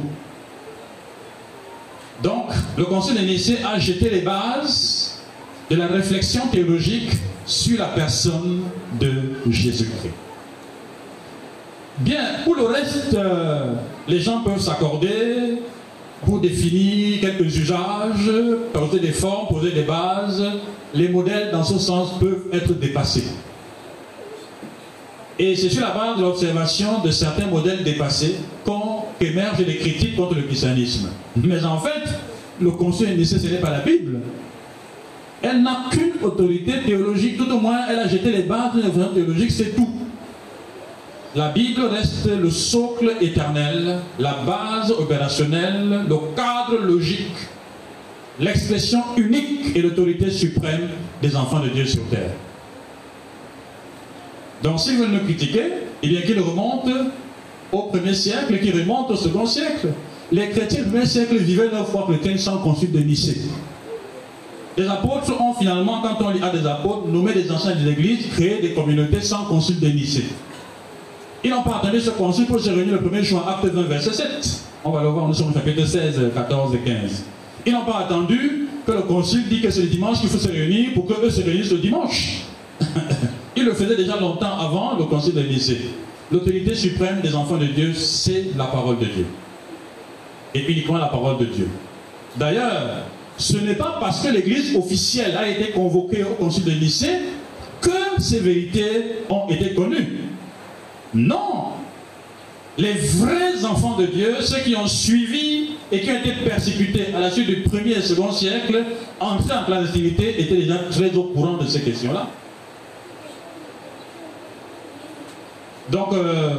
Donc, 2.23 2.49
le 2.77 2.85
concile 2.85 3.19
initié 3.21 3.57
a 3.63 3.79
jeté 3.79 4.09
les 4.09 4.21
bases 4.21 5.19
de 5.69 5.75
la 5.75 5.87
réflexion 5.87 6.47
théologique 6.47 7.11
sur 7.45 7.79
la 7.79 7.87
personne 7.87 8.61
de 8.99 9.11
Jésus-Christ. 9.49 10.13
Bien, 11.99 12.23
pour 12.45 12.55
le 12.55 12.65
reste, 12.65 13.13
euh, 13.13 13.73
les 14.07 14.19
gens 14.19 14.43
peuvent 14.43 14.59
s'accorder 14.59 15.59
pour 16.25 16.39
définir 16.39 17.19
quelques 17.21 17.57
usages, 17.57 18.31
poser 18.73 18.99
des 18.99 19.11
formes, 19.11 19.47
poser 19.47 19.71
des 19.71 19.83
bases. 19.83 20.43
Les 20.93 21.07
modèles, 21.07 21.51
dans 21.51 21.63
ce 21.63 21.79
sens, 21.79 22.19
peuvent 22.19 22.45
être 22.51 22.73
dépassés. 22.73 23.23
Et 25.39 25.55
c'est 25.55 25.69
sur 25.69 25.81
la 25.81 25.91
base 25.91 26.17
de 26.17 26.21
l'observation 26.21 27.01
de 27.03 27.09
certains 27.09 27.47
modèles 27.47 27.83
dépassés 27.83 28.35
qu'émergent 29.19 29.65
les 29.65 29.77
critiques 29.77 30.15
contre 30.15 30.35
le 30.35 30.43
christianisme. 30.43 31.09
Mais 31.35 31.63
en 31.63 31.79
fait, 31.79 32.09
le 32.59 32.71
conseil 32.71 33.15
initié, 33.15 33.39
ce 33.39 33.47
n'est 33.47 33.57
pas 33.59 33.71
la 33.71 33.79
Bible. 33.79 34.19
Elle 35.41 35.63
n'a 35.63 35.85
qu'une 35.89 36.23
autorité 36.23 36.73
théologique, 36.85 37.37
tout 37.37 37.51
au 37.51 37.59
moins 37.59 37.79
elle 37.89 37.99
a 37.99 38.07
jeté 38.07 38.31
les 38.31 38.43
bases 38.43 38.73
d'une 38.75 39.13
théologique, 39.13 39.51
c'est 39.51 39.75
tout. 39.75 39.89
La 41.33 41.47
Bible 41.47 41.85
reste 41.85 42.25
le 42.25 42.49
socle 42.49 43.13
éternel, 43.21 43.99
la 44.19 44.33
base 44.45 44.91
opérationnelle, 44.91 46.05
le 46.09 46.17
cadre 46.35 46.83
logique, 46.83 47.37
l'expression 48.37 48.99
unique 49.15 49.73
et 49.73 49.81
l'autorité 49.81 50.29
suprême 50.29 50.89
des 51.21 51.33
enfants 51.37 51.61
de 51.61 51.69
Dieu 51.69 51.85
sur 51.85 52.03
terre. 52.09 52.31
Donc 54.61 54.81
s'ils 54.81 54.97
veulent 54.97 55.11
nous 55.11 55.23
critiquer, 55.23 55.63
eh 56.03 56.07
bien 56.09 56.21
qu'ils 56.21 56.41
remontent 56.41 56.91
au 57.71 57.83
premier 57.83 58.13
siècle 58.13 58.55
et 58.55 58.59
qu'ils 58.59 58.77
remontent 58.77 59.13
au 59.13 59.15
second 59.15 59.45
siècle. 59.45 59.87
Les 60.33 60.49
chrétiens 60.49 60.83
du 60.83 60.89
premier 60.89 61.05
siècle 61.05 61.37
vivaient 61.37 61.69
leur 61.69 61.87
foi 61.87 62.07
chrétienne 62.09 62.37
sans 62.37 62.57
concile 62.57 62.91
de 62.91 62.99
Nicée. 62.99 63.41
Les 64.77 64.87
apôtres 64.87 65.39
ont 65.39 65.53
finalement, 65.53 66.01
quand 66.01 66.25
on 66.25 66.29
lit 66.31 66.43
à 66.43 66.49
des 66.49 66.67
apôtres, 66.67 67.07
nommé 67.07 67.33
des 67.33 67.49
anciens 67.49 67.75
de 67.75 67.85
l'Église, 67.85 68.27
créé 68.33 68.61
des 68.61 68.73
communautés 68.73 69.21
sans 69.21 69.45
concile 69.45 69.79
de 69.79 69.87
Nicée. 69.87 70.25
Ils 71.43 71.49
n'ont 71.49 71.63
pas 71.63 71.77
attendu 71.81 71.99
ce 71.99 72.11
concile 72.11 72.45
pour 72.45 72.59
se 72.59 72.69
réunir 72.69 72.93
le 72.93 73.01
premier 73.01 73.23
juin, 73.23 73.43
acte 73.47 73.65
20, 73.65 73.83
verset 73.83 74.13
7. 74.13 74.61
On 74.83 74.91
va 74.91 75.01
le 75.01 75.09
voir, 75.09 75.27
nous 75.27 75.33
sommes 75.33 75.49
au 75.49 75.53
chapitre 75.53 75.85
16, 75.85 76.31
14 76.33 76.75
et 76.75 76.79
15. 76.79 77.23
Ils 77.65 77.73
n'ont 77.73 77.85
pas 77.85 77.99
attendu 77.99 78.67
que 78.85 78.91
le 78.91 79.01
concile 79.01 79.47
dit 79.47 79.61
que 79.61 79.69
c'est 79.69 79.81
le 79.81 79.87
dimanche 79.87 80.19
qu'il 80.19 80.29
faut 80.29 80.37
se 80.37 80.47
réunir 80.47 80.93
pour 80.93 81.07
qu'eux 81.07 81.29
se 81.29 81.41
réunissent 81.41 81.71
le 81.71 81.77
dimanche. 81.77 82.43
Ils 83.55 83.65
le 83.65 83.73
faisaient 83.73 83.95
déjà 83.95 84.19
longtemps 84.19 84.57
avant 84.59 84.97
le 84.97 85.05
concile 85.05 85.33
de 85.33 85.41
Nicée. 85.41 85.81
L'autorité 86.31 86.73
suprême 86.73 87.21
des 87.21 87.35
enfants 87.35 87.57
de 87.57 87.65
Dieu, 87.65 87.93
c'est 87.93 88.45
la 88.57 88.65
parole 88.65 88.99
de 88.99 89.05
Dieu. 89.05 89.25
Et 90.53 90.71
uniquement 90.71 90.97
la 90.97 91.07
parole 91.07 91.37
de 91.37 91.45
Dieu. 91.45 91.67
D'ailleurs, 92.37 93.03
ce 93.37 93.57
n'est 93.57 93.75
pas 93.75 93.97
parce 93.99 94.21
que 94.25 94.31
l'église 94.31 94.75
officielle 94.75 95.35
a 95.37 95.47
été 95.47 95.71
convoquée 95.71 96.23
au 96.23 96.35
concile 96.35 96.63
de 96.63 96.71
Nicée 96.71 97.17
que 97.81 98.21
ces 98.21 98.39
vérités 98.39 99.23
ont 99.29 99.49
été 99.49 99.73
connues. 99.73 100.19
Non. 101.13 101.73
Les 102.77 102.93
vrais 102.93 103.65
enfants 103.65 103.97
de 103.97 104.05
Dieu, 104.05 104.35
ceux 104.41 104.59
qui 104.59 104.75
ont 104.75 104.87
suivi 104.87 105.71
et 105.91 106.01
qui 106.01 106.09
ont 106.09 106.17
été 106.17 106.31
persécutés 106.45 107.07
à 107.13 107.19
la 107.19 107.29
suite 107.29 107.47
du 107.47 107.61
premier 107.63 107.91
et 107.91 108.01
second 108.01 108.31
siècle, 108.31 108.83
entrés 109.19 109.53
en 109.53 109.65
clandestinité, 109.65 110.41
étaient 110.41 110.55
déjà 110.55 110.77
très 110.89 111.13
au 111.15 111.23
courant 111.23 111.57
de 111.57 111.67
ces 111.67 111.81
questions-là. 111.81 112.27
Donc, 115.91 116.13
euh, 116.13 116.53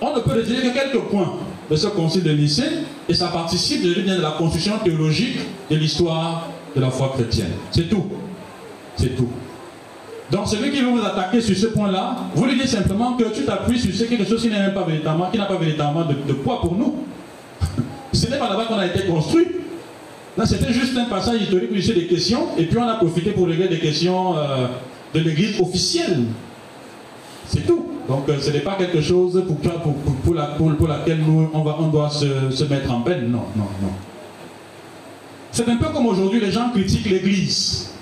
on 0.00 0.16
ne 0.16 0.20
peut 0.20 0.42
dire 0.42 0.60
que 0.62 0.74
quelques 0.74 1.04
points 1.04 1.34
de 1.70 1.76
ce 1.76 1.86
concile 1.86 2.24
de 2.24 2.32
lycée, 2.32 2.70
et 3.08 3.14
ça 3.14 3.28
participe 3.28 3.82
bien 3.82 4.16
de 4.16 4.22
la 4.22 4.32
construction 4.32 4.78
théologique 4.78 5.38
de 5.70 5.76
l'histoire 5.76 6.48
de 6.74 6.80
la 6.80 6.90
foi 6.90 7.12
chrétienne. 7.14 7.52
C'est 7.70 7.88
tout. 7.88 8.04
C'est 8.96 9.14
tout. 9.16 9.28
Donc 10.34 10.48
celui 10.48 10.72
qui 10.72 10.80
veut 10.80 10.88
vous 10.88 11.04
attaquer 11.04 11.40
sur 11.40 11.56
ce 11.56 11.66
point-là, 11.68 12.16
vous 12.34 12.44
lui 12.44 12.56
dites 12.58 12.66
simplement 12.66 13.16
que 13.16 13.22
tu 13.32 13.44
t'appuies 13.44 13.78
sur 13.78 14.08
quelque 14.08 14.24
chose 14.24 14.42
qui 14.42 14.48
n'a 14.48 14.68
pas 14.70 14.82
véritablement, 14.82 15.30
qui 15.30 15.38
n'a 15.38 15.44
pas 15.44 15.56
véritablement 15.56 16.04
de, 16.06 16.32
poids 16.32 16.60
pour 16.60 16.74
nous. 16.74 17.04
ce 18.12 18.28
n'est 18.28 18.38
pas 18.38 18.48
là-bas 18.48 18.64
qu'on 18.64 18.78
a 18.78 18.86
été 18.86 19.06
construit. 19.06 19.46
Là, 20.36 20.44
c'était 20.44 20.72
juste 20.72 20.98
un 20.98 21.04
passage 21.04 21.40
historique 21.40 21.70
où 21.70 21.74
des 21.76 22.06
questions, 22.08 22.48
et 22.58 22.64
puis 22.64 22.76
on 22.76 22.88
a 22.88 22.96
profité 22.96 23.30
pour 23.30 23.46
régler 23.46 23.68
des 23.68 23.78
questions 23.78 24.36
euh, 24.36 24.66
de 25.14 25.20
l'église 25.20 25.60
officielle. 25.60 26.24
C'est 27.46 27.64
tout. 27.64 27.86
Donc 28.08 28.28
euh, 28.28 28.40
ce 28.40 28.50
n'est 28.50 28.58
pas 28.58 28.74
quelque 28.74 29.00
chose 29.00 29.40
pour, 29.46 29.56
pour, 30.24 30.34
la, 30.34 30.46
pour 30.46 30.88
laquelle 30.88 31.20
nous, 31.24 31.48
on, 31.54 31.62
va, 31.62 31.76
on 31.78 31.86
doit 31.86 32.10
se 32.10 32.64
mettre 32.64 32.90
en 32.90 33.02
peine. 33.02 33.30
Non, 33.30 33.44
non, 33.54 33.68
non. 33.80 33.92
C'est 35.52 35.68
un 35.68 35.76
peu 35.76 35.90
comme 35.94 36.06
aujourd'hui 36.06 36.40
les 36.40 36.50
gens 36.50 36.70
critiquent 36.70 37.08
l'église. 37.08 37.93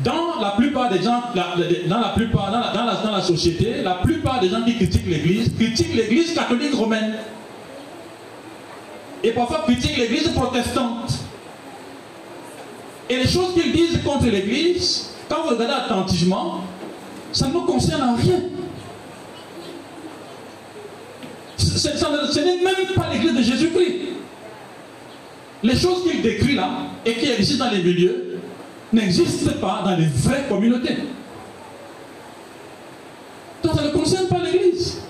Dans 0.00 0.40
la 0.40 0.50
plupart 0.50 0.90
des 0.90 1.02
gens, 1.02 1.22
dans 1.34 2.00
la 2.00 2.08
plupart, 2.08 2.50
dans 2.50 2.60
la, 2.60 2.96
dans 2.96 3.12
la, 3.12 3.22
société, 3.22 3.82
la 3.82 3.94
plupart 3.94 4.40
des 4.40 4.48
gens 4.48 4.62
qui 4.62 4.74
critiquent 4.74 5.06
l'Église 5.06 5.52
critiquent 5.56 5.94
l'Église 5.94 6.34
catholique 6.34 6.74
romaine. 6.74 7.14
Et 9.22 9.30
parfois 9.30 9.62
critiquent 9.64 9.96
l'Église 9.96 10.28
protestante. 10.30 11.12
Et 13.08 13.18
les 13.18 13.28
choses 13.28 13.54
qu'ils 13.54 13.72
disent 13.72 14.00
contre 14.02 14.26
l'Église, 14.26 15.10
quand 15.28 15.42
vous 15.44 15.50
regardez 15.50 15.74
attentivement, 15.74 16.64
ça 17.32 17.46
ne 17.46 17.52
nous 17.52 17.62
concerne 17.62 18.02
en 18.02 18.16
rien. 18.16 18.40
Ce 21.56 22.40
n'est 22.40 22.62
même 22.62 22.94
pas 22.96 23.10
l'Église 23.12 23.34
de 23.34 23.42
Jésus-Christ. 23.42 23.94
Les 25.62 25.76
choses 25.76 26.02
qu'il 26.02 26.20
décrit 26.20 26.56
là 26.56 26.68
et 27.06 27.14
qui 27.14 27.30
existent 27.30 27.64
dans 27.64 27.70
les 27.70 27.82
milieux, 27.82 28.23
n'existe 28.94 29.60
pas 29.60 29.82
dans 29.84 29.96
les 29.96 30.06
vraies 30.06 30.44
communautés. 30.48 30.96
Donc 33.62 33.74
ça 33.74 33.84
ne 33.84 33.90
concerne 33.90 34.28
pas 34.28 34.38
l'Église. 34.42 35.00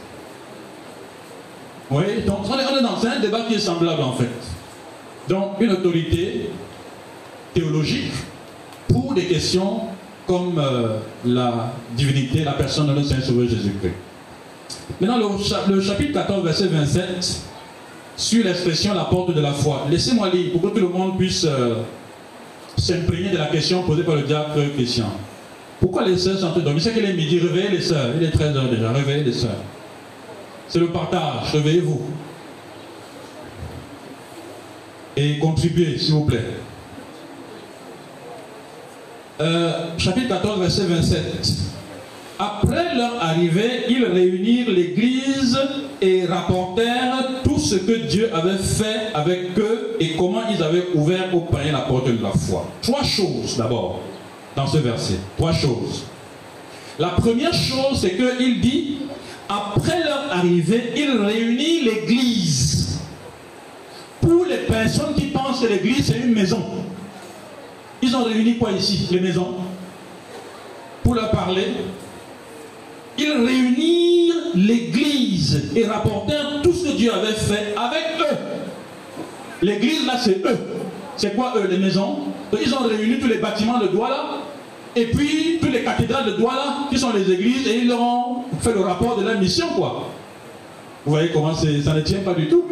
Oui, 1.90 2.04
donc 2.26 2.38
on 2.48 2.58
est 2.58 2.82
dans 2.82 3.06
un 3.06 3.20
débat 3.20 3.42
qui 3.48 3.54
est 3.54 3.58
semblable 3.58 4.02
en 4.02 4.12
fait. 4.12 4.30
Donc 5.28 5.60
une 5.60 5.72
autorité 5.72 6.50
théologique 7.52 8.12
pour 8.88 9.14
des 9.14 9.24
questions 9.26 9.82
comme 10.26 10.58
euh, 10.58 10.98
la 11.24 11.72
divinité, 11.96 12.44
la 12.44 12.52
personne 12.52 12.86
de 12.86 12.92
notre 12.92 13.08
Seigneur 13.08 13.26
Sauveur 13.26 13.48
Jésus-Christ. 13.48 13.94
Maintenant, 15.00 15.18
le, 15.68 15.80
chapitre 15.80 16.12
14, 16.12 16.44
verset 16.44 16.66
27, 16.68 17.42
sur 18.16 18.44
l'expression 18.44 18.94
la 18.94 19.04
porte 19.04 19.34
de 19.34 19.40
la 19.40 19.52
foi. 19.52 19.86
Laissez-moi 19.90 20.28
lire 20.30 20.52
pour 20.52 20.62
que 20.62 20.78
tout 20.78 20.86
le 20.86 20.88
monde 20.88 21.18
puisse 21.18 21.44
euh, 21.44 21.76
s'imprégner 22.76 23.30
de 23.30 23.38
la 23.38 23.46
question 23.46 23.82
posée 23.82 24.02
par 24.02 24.16
le 24.16 24.22
diacre 24.22 24.58
Christian. 24.74 25.10
Pourquoi 25.80 26.06
les 26.06 26.16
sœurs 26.16 26.38
sont 26.38 26.58
dormies? 26.58 26.80
C'est 26.80 26.92
qu'il 26.92 27.04
est 27.04 27.12
midi, 27.12 27.38
réveillez 27.38 27.68
les 27.68 27.80
sœurs. 27.80 28.10
Il 28.16 28.22
est 28.22 28.34
13h 28.34 28.70
déjà, 28.70 28.92
réveillez 28.92 29.24
les 29.24 29.32
sœurs. 29.32 29.62
C'est 30.68 30.78
le 30.78 30.88
partage, 30.88 31.52
réveillez-vous. 31.52 32.02
Et 35.16 35.38
contribuez, 35.38 35.98
s'il 35.98 36.14
vous 36.14 36.24
plaît. 36.24 36.44
Euh, 39.40 39.98
chapitre 39.98 40.28
14, 40.28 40.60
verset 40.60 40.84
27. 40.84 41.48
Après 42.38 42.96
leur 42.96 43.22
arrivée, 43.22 43.84
ils 43.88 44.04
réunirent 44.04 44.70
l'église 44.70 45.58
et 46.00 46.26
rapportèrent 46.26 47.42
tout 47.44 47.58
ce 47.58 47.76
que 47.76 47.92
Dieu 47.92 48.28
avait 48.34 48.58
fait 48.58 49.12
avec 49.14 49.56
eux 49.58 49.96
et 50.00 50.16
comment 50.16 50.42
ils 50.50 50.60
avaient 50.62 50.86
ouvert 50.94 51.32
aux 51.34 51.42
païens 51.42 51.72
la 51.72 51.80
porte 51.80 52.08
de 52.08 52.20
la 52.20 52.32
foi. 52.32 52.66
Trois 52.82 53.04
choses 53.04 53.56
d'abord 53.56 54.00
dans 54.56 54.66
ce 54.66 54.78
verset. 54.78 55.18
Trois 55.36 55.52
choses. 55.52 56.04
La 56.98 57.10
première 57.10 57.54
chose, 57.54 58.00
c'est 58.00 58.16
qu'il 58.16 58.60
dit, 58.60 58.98
après 59.48 60.02
leur 60.02 60.32
arrivée, 60.32 60.92
il 60.96 61.10
réunit 61.24 61.84
l'église. 61.84 62.98
Pour 64.20 64.44
les 64.44 64.58
personnes 64.58 65.14
qui 65.14 65.26
pensent 65.26 65.60
que 65.60 65.66
l'église 65.66 66.06
c'est 66.06 66.18
une 66.18 66.32
maison, 66.32 66.62
ils 68.02 68.14
ont 68.16 68.24
réuni 68.24 68.58
quoi 68.58 68.72
ici 68.72 69.06
Les 69.10 69.20
maisons? 69.20 69.54
Pour 71.02 71.14
leur 71.14 71.30
parler, 71.30 71.66
ils 73.18 73.32
réunirent 73.32 74.34
l'église 74.54 75.70
et 75.76 75.86
rapportèrent 75.86 76.60
tout 76.62 76.72
ce 76.72 76.88
que 76.88 76.96
Dieu 76.96 77.12
avait 77.12 77.32
fait 77.32 77.74
avec 77.76 78.04
eux. 78.20 78.36
L'église 79.62 80.06
là, 80.06 80.14
c'est 80.22 80.44
eux. 80.44 80.58
C'est 81.16 81.34
quoi 81.34 81.54
eux 81.56 81.66
Les 81.68 81.78
maisons? 81.78 82.18
ils 82.64 82.74
ont 82.74 82.82
réuni 82.86 83.18
tous 83.18 83.26
les 83.26 83.38
bâtiments 83.38 83.78
de 83.78 83.88
Douala 83.88 84.24
et 84.94 85.06
puis 85.06 85.58
toutes 85.60 85.72
les 85.72 85.82
cathédrales 85.82 86.26
de 86.26 86.30
Douala 86.36 86.86
qui 86.90 86.98
sont 86.98 87.12
les 87.12 87.30
églises 87.32 87.66
et 87.66 87.78
ils 87.78 87.88
leur 87.88 88.00
ont 88.00 88.44
fait 88.60 88.72
le 88.72 88.80
rapport 88.80 89.16
de 89.20 89.26
la 89.26 89.34
mission 89.34 89.66
quoi. 89.76 90.08
Vous 91.04 91.12
voyez 91.12 91.30
comment 91.32 91.54
ça 91.54 91.66
ne 91.66 92.00
tient 92.00 92.20
pas 92.20 92.34
du 92.34 92.48
tout 92.48 92.64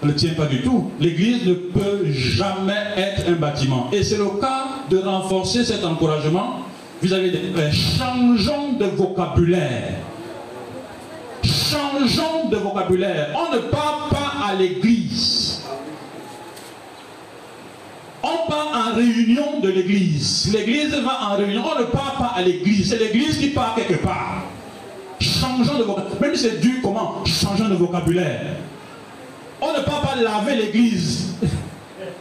Ça 0.00 0.06
ne 0.06 0.12
tient 0.12 0.34
pas 0.34 0.46
du 0.46 0.60
tout. 0.62 0.90
L'église 1.00 1.46
ne 1.46 1.54
peut 1.54 2.04
jamais 2.10 2.76
être 2.96 3.28
un 3.28 3.32
bâtiment. 3.32 3.88
Et 3.92 4.02
c'est 4.02 4.18
le 4.18 4.26
cas 4.40 4.66
de 4.90 4.98
renforcer 4.98 5.64
cet 5.64 5.84
encouragement 5.84 6.60
vis-à-vis 7.04 7.30
des 7.30 7.72
Changeons 7.72 8.72
de 8.72 8.86
vocabulaire. 8.86 9.98
Changeons 11.44 12.48
de 12.50 12.56
vocabulaire. 12.56 13.28
On 13.34 13.54
ne 13.54 13.60
part 13.60 14.08
pas 14.10 14.46
à 14.48 14.54
l'église. 14.54 15.62
On 18.22 18.50
part 18.50 18.68
en 18.72 18.94
réunion 18.94 19.60
de 19.60 19.68
l'église. 19.68 20.50
L'église 20.54 20.94
va 20.94 21.30
en 21.30 21.36
réunion. 21.36 21.62
On 21.76 21.78
ne 21.78 21.84
part 21.84 22.16
pas 22.16 22.32
à 22.36 22.42
l'église. 22.42 22.88
C'est 22.88 22.98
l'église 22.98 23.38
qui 23.38 23.48
part 23.48 23.74
quelque 23.74 24.02
part. 24.02 24.44
Changeons 25.20 25.78
de 25.78 25.82
vocabulaire. 25.82 26.20
Même 26.22 26.34
si 26.34 26.42
c'est 26.44 26.60
dur, 26.60 26.76
comment? 26.82 27.22
Changeons 27.26 27.68
de 27.68 27.74
vocabulaire. 27.74 28.56
On 29.60 29.72
ne 29.72 29.84
part 29.84 30.00
pas 30.00 30.16
laver 30.16 30.56
l'église. 30.56 31.34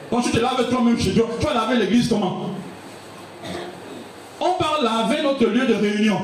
Quand 0.10 0.22
tu 0.22 0.32
te 0.32 0.39
laves 0.39 0.69
toi-même 0.69 1.00
chez 1.00 1.12
Dieu, 1.12 1.24
tu 1.39 1.46
vas 1.46 1.54
laver 1.54 1.78
l'église 1.78 2.10
comment? 2.10 2.43
parle 2.43 2.53
laver 4.84 5.24
notre 5.24 5.46
lieu 5.46 5.65
de 5.65 5.74
réunion. 5.74 6.19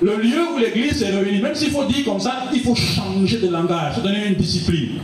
Le 0.00 0.16
lieu 0.16 0.40
où 0.54 0.58
l'église 0.58 1.02
est 1.02 1.10
réunie, 1.10 1.40
même 1.40 1.54
s'il 1.54 1.70
faut 1.70 1.84
dire 1.84 2.04
comme 2.04 2.20
ça, 2.20 2.44
il 2.52 2.60
faut 2.60 2.74
changer 2.74 3.38
de 3.38 3.48
langage, 3.48 4.02
donner 4.02 4.26
une 4.26 4.34
discipline. 4.34 5.00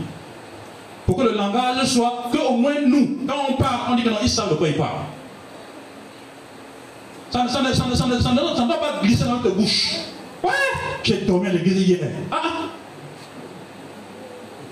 Pour 1.05 1.17
que 1.17 1.23
le 1.23 1.33
langage 1.33 1.85
soit 1.85 2.29
que 2.31 2.37
au 2.37 2.57
moins 2.57 2.79
nous, 2.85 3.17
quand 3.27 3.45
on 3.49 3.53
parle, 3.53 3.91
on 3.91 3.95
dit 3.95 4.03
que 4.03 4.09
non, 4.09 4.17
ils 4.21 4.29
savent 4.29 4.51
de 4.51 4.55
quoi 4.55 4.67
ils 4.67 4.75
parlent. 4.75 5.05
Ça, 7.31 7.43
ne 7.43 8.67
doit 8.67 8.79
pas 8.79 8.99
glisser 9.01 9.23
dans 9.23 9.37
notre 9.37 9.55
bouche. 9.55 9.95
Ouais, 10.43 10.51
j'ai 11.03 11.21
dormi 11.21 11.47
à 11.47 11.53
l'église 11.53 11.87
hier. 11.87 11.99
Ah, 12.31 12.41
ah. 12.43 12.49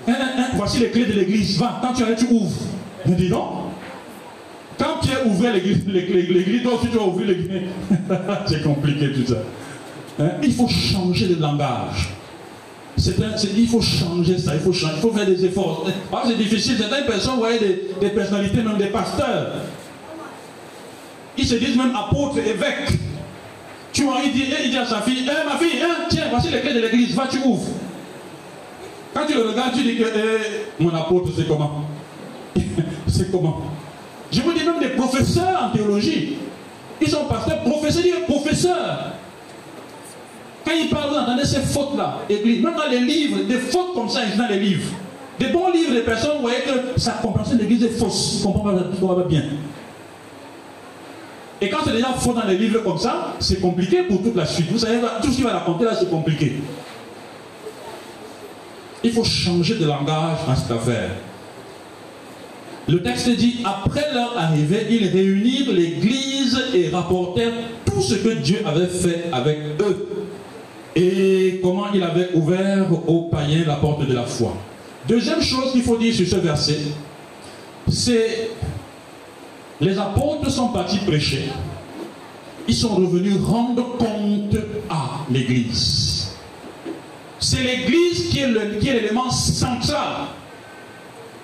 Hein, 0.08 0.14
hein, 0.20 0.28
hein, 0.38 0.46
voici 0.54 0.78
les 0.78 0.90
clés 0.90 1.06
de 1.06 1.12
l'église. 1.12 1.58
Va, 1.58 1.80
quand 1.82 1.92
tu 1.92 2.04
arrives, 2.04 2.16
tu 2.16 2.32
ouvres. 2.32 2.60
Je 3.06 3.12
dis 3.14 3.28
non. 3.28 3.71
Quand 4.82 4.98
Pierre 5.00 5.24
ouvrait 5.26 5.52
l'église, 5.52 5.86
l'église, 5.86 6.62
toi 6.62 6.74
aussi 6.74 6.88
tu 6.88 6.96
vas 6.96 7.04
ouvrir 7.04 7.28
l'église. 7.28 7.62
c'est 8.46 8.62
compliqué 8.64 9.12
tout 9.12 9.32
ça. 9.32 9.38
Hein? 10.18 10.30
Il 10.42 10.52
faut 10.52 10.66
changer 10.66 11.28
de 11.28 11.40
langage. 11.40 12.08
il 12.96 13.68
faut 13.68 13.80
changer 13.80 14.38
ça, 14.38 14.54
il 14.54 14.60
faut, 14.60 14.72
changer, 14.72 14.94
il 14.96 15.00
faut 15.00 15.12
faire 15.12 15.26
des 15.26 15.44
efforts. 15.44 15.88
Ah, 16.12 16.22
c'est 16.26 16.36
difficile. 16.36 16.76
Certaines 16.78 17.06
personnes, 17.06 17.34
vous 17.34 17.40
voyez, 17.40 17.60
des, 17.60 17.90
des, 18.00 18.08
personnalités, 18.08 18.60
même 18.60 18.76
des 18.76 18.86
pasteurs. 18.86 19.52
Ils 21.38 21.46
se 21.46 21.54
disent 21.54 21.76
même 21.76 21.94
apôtres, 21.94 22.38
évêques. 22.38 22.98
Tu 23.92 24.02
vois, 24.02 24.16
il 24.24 24.32
dit, 24.32 24.44
il 24.64 24.70
dit 24.70 24.78
à 24.78 24.86
sa 24.86 25.00
fille, 25.02 25.24
eh, 25.24 25.48
ma 25.48 25.58
fille, 25.58 25.80
hein, 25.80 26.06
tiens, 26.08 26.24
voici 26.30 26.50
les 26.50 26.60
clés 26.60 26.74
de 26.74 26.80
l'église, 26.80 27.14
va, 27.14 27.28
tu 27.30 27.38
ouvres. 27.38 27.68
Quand 29.14 29.26
tu 29.28 29.34
le 29.34 29.48
regardes, 29.48 29.74
tu 29.74 29.82
dis 29.82 29.96
que 29.96 30.04
eh, 30.04 30.82
mon 30.82 30.94
apôtre, 30.94 31.28
c'est 31.36 31.46
comment? 31.46 31.84
C'est 33.06 33.30
comment? 33.30 33.62
Je 34.32 34.40
vous 34.40 34.52
dis 34.52 34.64
même 34.64 34.80
des 34.80 34.88
professeurs 34.88 35.64
en 35.64 35.76
théologie. 35.76 36.36
Ils 37.00 37.08
sont 37.08 37.24
pasteurs, 37.24 37.62
professeurs, 37.62 38.02
dire 38.02 38.24
professeurs. 38.26 39.12
Quand 40.64 40.72
ils 40.72 40.88
parlent, 40.88 41.10
vous 41.10 41.16
entendez 41.16 41.44
ces 41.44 41.60
fautes-là. 41.60 42.20
Même 42.30 42.62
dans 42.62 42.90
les 42.90 43.00
livres, 43.00 43.42
des 43.44 43.58
fautes 43.58 43.94
comme 43.94 44.08
ça, 44.08 44.20
ils 44.24 44.38
dans 44.38 44.48
les 44.48 44.58
livres. 44.58 44.90
Des 45.38 45.48
bons 45.48 45.70
livres, 45.72 45.92
des 45.92 46.02
personnes, 46.02 46.36
vous 46.36 46.42
voyez 46.42 46.60
que 46.60 47.00
sa 47.00 47.12
compréhension 47.12 47.56
de 47.56 47.62
l'église 47.62 47.84
est 47.84 47.98
fausse. 47.98 48.40
Ils 48.44 48.48
ne 48.48 48.52
comprennent 48.52 49.16
pas, 49.16 49.24
bien. 49.28 49.42
Et 51.60 51.68
quand 51.68 51.78
c'est 51.84 51.92
déjà 51.92 52.08
faux 52.14 52.32
dans 52.32 52.46
les 52.46 52.56
livres 52.56 52.80
comme 52.82 52.98
ça, 52.98 53.34
c'est 53.38 53.60
compliqué 53.60 54.02
pour 54.04 54.22
toute 54.22 54.36
la 54.36 54.46
suite. 54.46 54.70
Vous 54.70 54.78
savez, 54.78 54.98
tout 55.22 55.30
ce 55.30 55.36
qu'il 55.36 55.44
va 55.44 55.58
raconter 55.58 55.84
là, 55.84 55.92
c'est 55.98 56.10
compliqué. 56.10 56.54
Il 59.04 59.12
faut 59.12 59.24
changer 59.24 59.74
de 59.74 59.86
langage 59.86 60.38
dans 60.46 60.54
cette 60.54 60.70
affaire. 60.70 61.10
Le 62.88 63.00
texte 63.02 63.30
dit, 63.30 63.60
après 63.64 64.12
leur 64.12 64.36
arrivée, 64.36 64.86
ils 64.90 65.08
réunirent 65.08 65.72
l'église 65.72 66.58
et 66.74 66.88
rapportèrent 66.88 67.52
tout 67.84 68.02
ce 68.02 68.14
que 68.16 68.30
Dieu 68.30 68.60
avait 68.66 68.88
fait 68.88 69.24
avec 69.32 69.58
eux 69.80 70.08
et 70.94 71.60
comment 71.62 71.86
il 71.94 72.02
avait 72.02 72.30
ouvert 72.34 72.86
aux 73.08 73.22
païens 73.22 73.64
la 73.66 73.76
porte 73.76 74.06
de 74.06 74.12
la 74.12 74.24
foi. 74.24 74.54
Deuxième 75.08 75.40
chose 75.40 75.72
qu'il 75.72 75.82
faut 75.82 75.96
dire 75.96 76.14
sur 76.14 76.26
ce 76.26 76.36
verset, 76.36 76.78
c'est 77.88 78.50
les 79.80 79.98
apôtres 79.98 80.50
sont 80.50 80.68
partis 80.68 80.98
prêcher. 80.98 81.48
Ils 82.68 82.74
sont 82.74 82.94
revenus 82.94 83.36
rendre 83.42 83.96
compte 83.96 84.56
à 84.88 85.24
l'église. 85.30 86.28
C'est 87.40 87.62
l'église 87.62 88.28
qui 88.28 88.38
est 88.38 88.92
l'élément 88.92 89.30
central 89.30 90.26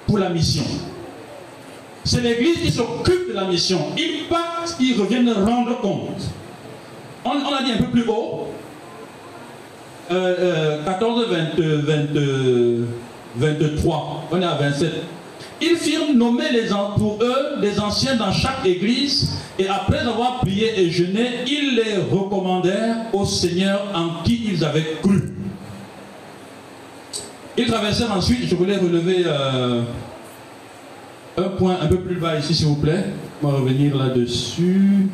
pour 0.06 0.18
la 0.18 0.28
mission. 0.28 0.62
C'est 2.08 2.22
l'église 2.22 2.62
qui 2.62 2.70
s'occupe 2.72 3.28
de 3.28 3.34
la 3.34 3.44
mission. 3.44 3.78
Ils 3.98 4.24
partent, 4.30 4.74
ils 4.80 4.98
reviennent 4.98 5.30
rendre 5.30 5.78
compte. 5.82 6.22
On, 7.22 7.32
a 7.32 7.62
dit 7.62 7.72
un 7.72 7.76
peu 7.76 7.90
plus 7.90 8.04
haut, 8.08 8.48
14, 10.08 11.26
23, 13.36 14.24
on 14.32 14.40
est 14.40 14.44
à 14.44 14.54
27. 14.54 14.90
Ils 15.60 15.76
firent 15.76 16.14
nommer 16.14 16.44
pour 16.96 17.18
eux 17.20 17.60
les 17.60 17.78
anciens 17.78 18.16
dans 18.16 18.32
chaque 18.32 18.64
église 18.64 19.34
et 19.58 19.68
après 19.68 19.98
avoir 19.98 20.40
prié 20.40 20.80
et 20.80 20.90
jeûné, 20.90 21.28
ils 21.46 21.74
les 21.76 21.96
recommandèrent 22.10 22.96
au 23.12 23.26
Seigneur 23.26 23.82
en 23.94 24.22
qui 24.24 24.48
ils 24.50 24.64
avaient 24.64 24.96
cru. 25.02 25.34
Ils 27.58 27.66
traversèrent 27.66 28.12
ensuite, 28.12 28.46
je 28.46 28.54
voulais 28.54 28.78
relever 28.78 29.24
euh, 29.26 29.82
un 31.38 31.48
point 31.50 31.78
un 31.80 31.86
peu 31.86 31.98
plus 31.98 32.16
bas 32.16 32.38
ici, 32.38 32.54
s'il 32.54 32.66
vous 32.66 32.76
plaît. 32.76 33.04
On 33.42 33.48
va 33.48 33.58
revenir 33.58 33.96
là-dessus. 33.96 35.08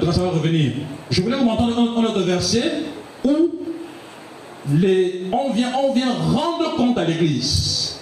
Cas, 0.00 0.12
ça 0.12 0.22
va 0.22 0.30
revenir. 0.30 0.72
Je 1.10 1.20
voulais 1.20 1.36
vous 1.36 1.44
montrer 1.44 1.64
un, 1.64 2.04
autre 2.04 2.22
verset 2.22 2.72
où 3.22 3.50
les, 4.72 5.26
on, 5.30 5.52
vient, 5.52 5.72
on 5.82 5.92
vient 5.92 6.12
rendre 6.12 6.74
compte 6.76 6.96
à 6.96 7.04
l'Église. 7.04 8.00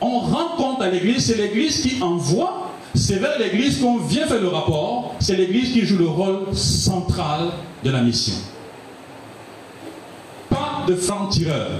On 0.00 0.18
rend 0.18 0.56
compte 0.56 0.82
à 0.82 0.90
l'Église, 0.90 1.26
c'est 1.26 1.36
l'Église 1.36 1.82
qui 1.82 2.02
envoie 2.02 2.59
c'est 2.94 3.16
vers 3.16 3.38
l'Église 3.38 3.80
qu'on 3.80 3.98
vient 3.98 4.26
faire 4.26 4.40
le 4.40 4.48
rapport. 4.48 5.14
C'est 5.20 5.36
l'Église 5.36 5.72
qui 5.72 5.86
joue 5.86 5.98
le 5.98 6.08
rôle 6.08 6.54
central 6.54 7.50
de 7.84 7.90
la 7.90 8.02
mission. 8.02 8.34
Pas 10.48 10.84
de 10.86 10.94
franc-tireur. 10.94 11.70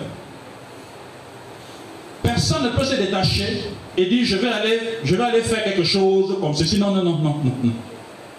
personne 2.22 2.64
ne 2.64 2.68
peut 2.70 2.84
se 2.84 2.94
détacher 2.94 3.64
et 3.96 4.06
dire 4.06 4.24
je 4.24 4.36
vais 4.36 4.48
aller, 4.48 4.80
je 5.02 5.16
vais 5.16 5.24
aller 5.24 5.42
faire 5.42 5.64
quelque 5.64 5.84
chose 5.84 6.36
comme 6.40 6.54
ceci. 6.54 6.78
Non, 6.78 6.92
non, 6.92 7.02
non, 7.02 7.18
non, 7.18 7.36
non, 7.44 7.52
non. 7.64 7.72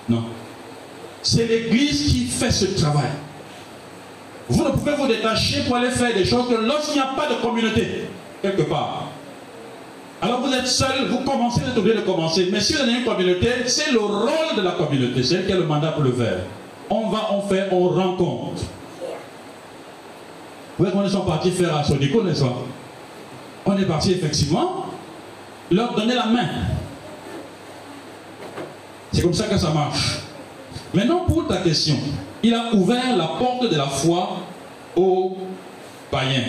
non. 0.10 0.24
C'est 1.22 1.46
l'Église 1.46 2.12
qui 2.12 2.26
fait 2.26 2.52
ce 2.52 2.66
travail. 2.66 3.12
Vous 4.50 4.64
ne 4.64 4.70
pouvez 4.70 4.96
vous 4.96 5.08
détacher 5.08 5.64
pour 5.68 5.76
aller 5.76 5.92
faire 5.92 6.14
des 6.14 6.26
choses 6.26 6.50
que 6.50 6.56
lorsqu'il 6.56 6.96
n'y 6.96 7.00
a 7.02 7.14
pas 7.16 7.30
de 7.30 7.42
communauté, 7.42 8.06
quelque 8.42 8.64
part. 8.64 9.11
Alors 10.22 10.42
vous 10.42 10.54
êtes 10.54 10.68
seul, 10.68 11.08
vous 11.10 11.20
commencez, 11.20 11.62
vous 11.62 11.72
êtes 11.72 11.78
obligé 11.78 11.98
de 11.98 12.02
commencer. 12.02 12.50
Mais 12.52 12.60
si 12.60 12.74
vous 12.74 12.82
avez 12.82 12.94
une 12.94 13.04
communauté, 13.04 13.48
c'est 13.66 13.92
le 13.92 14.00
rôle 14.00 14.56
de 14.56 14.62
la 14.62 14.72
communauté, 14.72 15.24
c'est 15.24 15.36
elle 15.36 15.46
qui 15.48 15.52
a 15.52 15.58
le 15.58 15.66
mandat 15.66 15.94
pour 15.94 16.04
le 16.04 16.12
faire. 16.12 16.40
On 16.90 17.10
va, 17.10 17.30
on 17.32 17.42
fait, 17.42 17.70
on 17.72 17.88
rencontre. 17.90 18.62
Vous 20.78 20.86
voyez 20.86 20.92
qu'on 20.92 21.08
sont 21.10 21.26
partis 21.26 21.52
faire 21.52 21.76
à 21.76 21.84
Sodico, 21.84 22.24
n'est-ce 22.24 22.44
pas? 22.44 22.58
On 23.66 23.78
est 23.78 23.86
parti 23.86 24.12
effectivement 24.12 24.86
leur 25.72 25.96
donner 25.96 26.16
la 26.16 26.26
main. 26.26 26.48
C'est 29.12 29.22
comme 29.22 29.34
ça 29.34 29.46
que 29.46 29.58
ça 29.58 29.72
marche. 29.72 30.20
Maintenant, 30.94 31.26
pour 31.26 31.48
ta 31.48 31.58
question, 31.58 31.96
il 32.44 32.54
a 32.54 32.74
ouvert 32.74 33.16
la 33.18 33.28
porte 33.28 33.70
de 33.70 33.76
la 33.76 33.86
foi 33.86 34.38
aux 34.96 35.38
païens. 36.10 36.44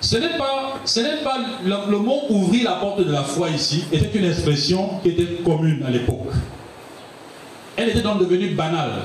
Ce 0.00 0.16
n'est 0.16 0.36
pas, 0.38 0.80
ce 0.84 1.00
n'est 1.00 1.22
pas 1.24 1.38
le, 1.64 1.98
mot 1.98 2.22
ouvrir 2.30 2.70
la 2.70 2.76
porte 2.76 3.04
de 3.04 3.10
la 3.10 3.22
foi 3.22 3.50
ici 3.50 3.84
était 3.92 4.16
une 4.16 4.26
expression 4.26 5.00
qui 5.02 5.10
était 5.10 5.42
commune 5.44 5.84
à 5.86 5.90
l'époque. 5.90 6.28
Elle 7.76 7.90
était 7.90 8.02
donc 8.02 8.20
devenue 8.20 8.50
banale. 8.50 9.02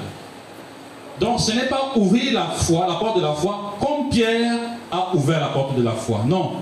Donc 1.20 1.40
ce 1.40 1.52
n'est 1.52 1.68
pas 1.68 1.94
ouvrir 1.96 2.34
la 2.34 2.46
foi, 2.46 2.86
la 2.88 2.96
porte 2.96 3.18
de 3.18 3.24
la 3.24 3.34
foi, 3.34 3.78
comme 3.80 4.10
Pierre 4.10 4.60
a 4.92 5.16
ouvert 5.16 5.40
la 5.40 5.48
porte 5.48 5.76
de 5.78 5.84
la 5.84 5.92
foi. 5.92 6.22
Non. 6.28 6.54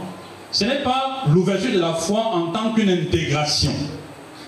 Ce 0.51 0.65
n'est 0.65 0.83
pas 0.83 1.23
l'ouverture 1.33 1.73
de 1.73 1.79
la 1.79 1.93
foi 1.93 2.19
en 2.19 2.47
tant 2.51 2.73
qu'une 2.73 2.89
intégration 2.89 3.71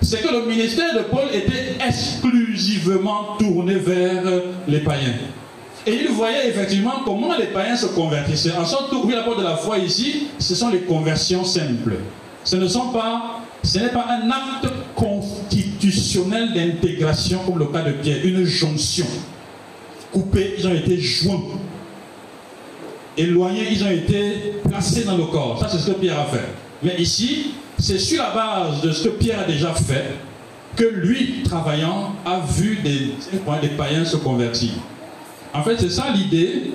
c'est 0.04 0.22
que 0.22 0.32
le 0.32 0.46
ministère 0.46 0.94
de 0.94 1.04
Paul 1.04 1.24
était 1.34 1.78
exclusivement 1.86 3.38
tourné 3.40 3.76
vers 3.76 4.24
les 4.68 4.80
païens. 4.80 5.14
Et 5.86 5.96
il 5.96 6.10
voyait 6.10 6.48
effectivement 6.48 7.02
comment 7.04 7.36
les 7.38 7.48
païens 7.48 7.76
se 7.76 7.88
convertissaient. 7.88 8.54
En 8.54 8.66
sorte 8.66 8.90
que, 8.90 9.12
la 9.14 9.24
porte 9.24 9.40
de 9.40 9.44
la 9.44 9.58
foi 9.58 9.80
ici, 9.80 10.28
ce 10.40 10.56
sont 10.56 10.70
les 10.70 10.82
conversions 10.82 11.44
simples. 11.44 11.96
Ce 12.44 12.56
ne 12.56 12.68
sont 12.68 12.90
pas, 12.90 13.42
ce 13.64 13.80
n'est 13.80 13.90
pas 13.90 14.06
un 14.10 14.30
acte 14.30 14.74
constitutionnel 14.96 16.54
d'intégration 16.54 17.40
comme 17.46 17.60
le 17.60 17.66
cas 17.66 17.82
de 17.82 17.92
Pierre, 17.92 18.20
une 18.24 18.46
jonction. 18.46 19.06
Coupés, 20.12 20.56
ils 20.58 20.68
ont 20.68 20.74
été 20.74 21.00
joints. 21.00 21.60
Éloignés, 23.18 23.68
ils 23.72 23.84
ont 23.84 23.92
été 23.92 24.54
placés 24.68 25.04
dans 25.04 25.18
le 25.18 25.26
corps. 25.26 25.60
Ça, 25.60 25.68
c'est 25.70 25.80
ce 25.80 25.92
que 25.92 26.00
Pierre 26.00 26.20
a 26.20 26.26
fait. 26.26 26.48
Mais 26.82 26.96
ici, 26.98 27.52
c'est 27.78 28.00
sur 28.00 28.24
la 28.24 28.32
base 28.32 28.82
de 28.82 28.92
ce 28.92 29.10
que 29.10 29.10
Pierre 29.10 29.42
a 29.42 29.44
déjà 29.44 29.74
fait 29.74 30.16
que 30.76 30.86
lui, 30.86 31.44
travaillant, 31.44 32.14
a 32.26 32.40
vu 32.40 32.78
des, 32.84 33.14
des 33.62 33.68
païens 33.76 34.06
se 34.06 34.18
convertir. 34.18 34.72
En 35.54 35.64
fait, 35.64 35.78
c'est 35.80 35.90
ça 35.90 36.06
l'idée 36.14 36.72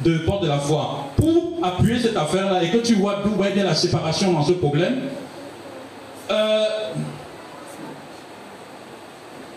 de 0.00 0.18
porte 0.18 0.42
de 0.42 0.48
la 0.48 0.58
foi. 0.58 1.08
Pour 1.16 1.58
appuyer 1.62 2.00
cette 2.00 2.16
affaire-là 2.16 2.62
et 2.62 2.70
que 2.70 2.78
tu 2.78 2.94
vois 2.94 3.22
d'où 3.24 3.34
va 3.34 3.50
bien 3.50 3.64
la 3.64 3.74
séparation 3.74 4.32
dans 4.32 4.42
ce 4.42 4.52
problème, 4.52 5.02
euh, 6.30 6.64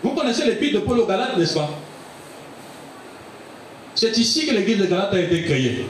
vous 0.02 0.10
connaissez 0.10 0.44
l'épître 0.44 0.80
de 0.80 0.84
Paul 0.84 1.00
aux 1.00 1.06
Galates, 1.06 1.36
n'est-ce 1.36 1.54
pas? 1.54 1.70
C'est 3.94 4.16
ici 4.16 4.46
que 4.46 4.54
l'église 4.54 4.78
de 4.78 4.86
Galates 4.86 5.14
a 5.14 5.20
été 5.20 5.42
créée. 5.44 5.86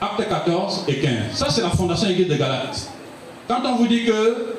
Acte 0.00 0.28
14 0.28 0.84
et 0.88 0.96
15. 0.96 1.12
Ça, 1.34 1.46
c'est 1.50 1.62
la 1.62 1.70
fondation 1.70 2.06
de 2.06 2.12
l'église 2.12 2.28
de 2.28 2.36
Galates. 2.36 2.90
Quand 3.48 3.60
on 3.64 3.76
vous 3.76 3.86
dit 3.86 4.04
que 4.04 4.56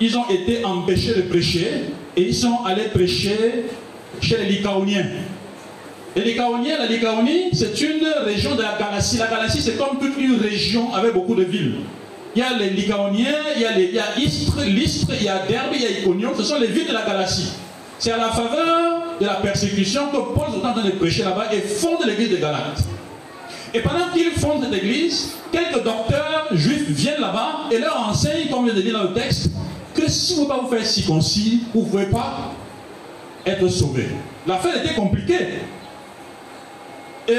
ils 0.00 0.16
ont 0.16 0.28
été 0.28 0.64
empêchés 0.64 1.14
de 1.14 1.22
prêcher 1.22 1.86
et 2.16 2.22
ils 2.22 2.34
sont 2.34 2.64
allés 2.64 2.88
prêcher 2.88 3.64
chez 4.20 4.38
les 4.38 4.44
Lycaoniens. 4.44 5.06
Les 6.16 6.24
Lycaoniens, 6.24 6.78
la 6.78 6.86
Lycaonie, 6.86 7.50
c'est 7.52 7.80
une 7.80 8.04
région 8.24 8.54
de 8.54 8.62
la 8.62 8.76
Galatie. 8.78 9.18
La 9.18 9.26
Galatie, 9.26 9.60
c'est 9.60 9.76
comme 9.76 9.98
toute 10.00 10.18
une 10.18 10.40
région 10.40 10.92
avec 10.94 11.12
beaucoup 11.12 11.34
de 11.34 11.44
villes. 11.44 11.76
Il 12.34 12.40
y 12.40 12.42
a 12.42 12.56
les 12.56 12.70
Lycaoniens, 12.70 13.36
il 13.56 13.62
y 13.62 13.64
a, 13.64 13.72
les, 13.72 13.84
il 13.84 13.94
y 13.94 13.98
a 13.98 14.18
Istre, 14.18 14.62
Lystre, 14.64 15.12
il 15.18 15.24
y 15.24 15.28
a 15.28 15.46
Derbe, 15.46 15.72
il 15.74 15.82
y 15.82 15.86
a 15.86 15.90
Iconium. 16.00 16.32
Ce 16.36 16.42
sont 16.42 16.58
les 16.58 16.66
villes 16.66 16.88
de 16.88 16.92
la 16.92 17.02
Galatie. 17.02 17.52
C'est 17.98 18.12
à 18.12 18.16
la 18.16 18.30
faveur 18.30 19.02
de 19.20 19.26
la 19.26 19.34
persécution 19.34 20.06
que 20.08 20.16
Paul 20.16 20.54
est 20.54 20.66
en 20.66 20.72
train 20.72 20.84
de 20.84 20.90
prêcher 20.90 21.24
là-bas 21.24 21.52
et 21.52 21.60
fonde 21.60 22.04
l'église 22.06 22.30
de 22.30 22.36
Galate. 22.36 22.84
Et 23.74 23.80
pendant 23.80 24.08
qu'ils 24.14 24.30
fondent 24.32 24.64
cette 24.64 24.82
église, 24.82 25.32
quelques 25.52 25.82
docteurs 25.82 26.46
juifs 26.52 26.88
viennent 26.90 27.20
là-bas 27.20 27.68
et 27.70 27.78
leur 27.78 28.08
enseignent, 28.08 28.48
comme 28.50 28.68
je 28.68 28.74
l'ai 28.74 28.82
dit 28.82 28.92
dans 28.92 29.02
le 29.02 29.12
texte, 29.12 29.50
que 29.94 30.08
si 30.08 30.34
vous 30.34 30.42
ne 30.42 30.46
pouvez 30.46 30.56
pas 30.56 30.62
vous 30.62 30.76
faire 30.76 30.86
circoncis, 30.86 31.64
vous 31.74 31.80
ne 31.80 31.86
pouvez 31.86 32.06
pas 32.06 32.54
être 33.44 33.68
sauvé. 33.68 34.06
L'affaire 34.46 34.82
était 34.82 34.94
compliquée. 34.94 35.48
Et 37.28 37.36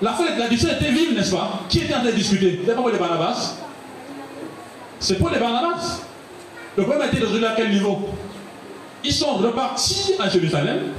l'affaire, 0.00 0.38
la 0.38 0.48
discussion 0.48 0.76
était 0.76 0.90
vive, 0.90 1.14
n'est-ce 1.14 1.30
pas? 1.30 1.60
Qui 1.68 1.80
était 1.80 1.94
en 1.94 1.98
train 1.98 2.06
de 2.06 2.12
discuter? 2.12 2.62
C'est 2.64 2.74
pas 2.74 2.80
pour 2.80 2.90
les 2.90 2.98
Barnabas? 2.98 3.56
C'est 4.98 5.18
pour 5.18 5.28
les 5.28 5.38
Barnabas. 5.38 6.00
Le 6.76 6.84
problème 6.84 7.08
été 7.08 7.18
résolu 7.18 7.44
à 7.44 7.54
quel 7.56 7.70
niveau 7.70 8.08
Ils 9.04 9.12
sont 9.12 9.34
repartis 9.34 10.14
à 10.18 10.28
Jérusalem 10.28 10.92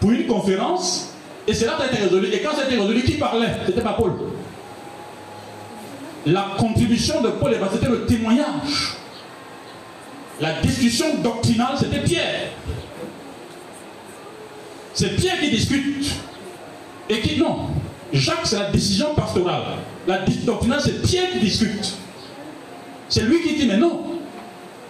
pour 0.00 0.10
une 0.12 0.26
conférence 0.26 1.08
et 1.48 1.54
c'est 1.54 1.64
là 1.64 1.72
que 1.78 1.82
a 1.82 1.86
été 1.86 2.02
résolu. 2.02 2.28
Et 2.32 2.40
quand 2.40 2.52
ça 2.52 2.62
a 2.62 2.64
été 2.66 2.76
résolu, 2.76 3.02
qui 3.02 3.12
parlait? 3.12 3.48
C'était 3.64 3.80
pas 3.80 3.94
Paul. 3.94 4.12
La 6.26 6.48
contribution 6.58 7.22
de 7.22 7.30
Paul, 7.30 7.56
c'était 7.72 7.88
le 7.88 8.04
témoignage. 8.04 8.96
La 10.40 10.60
discussion 10.60 11.06
doctrinale, 11.22 11.74
c'était 11.78 12.00
Pierre. 12.00 12.50
C'est 14.92 15.16
Pierre 15.16 15.40
qui 15.40 15.50
discute. 15.50 16.06
Et 17.08 17.20
qui, 17.20 17.38
non. 17.38 17.68
Jacques, 18.12 18.44
c'est 18.44 18.58
la 18.58 18.70
décision 18.70 19.14
pastorale. 19.14 19.62
La 20.06 20.18
doctrinale, 20.44 20.80
c'est 20.82 21.02
Pierre 21.02 21.30
qui 21.32 21.40
discute. 21.40 21.94
C'est 23.08 23.22
lui 23.22 23.42
qui 23.42 23.56
dit, 23.56 23.66
mais 23.66 23.76
non. 23.76 24.04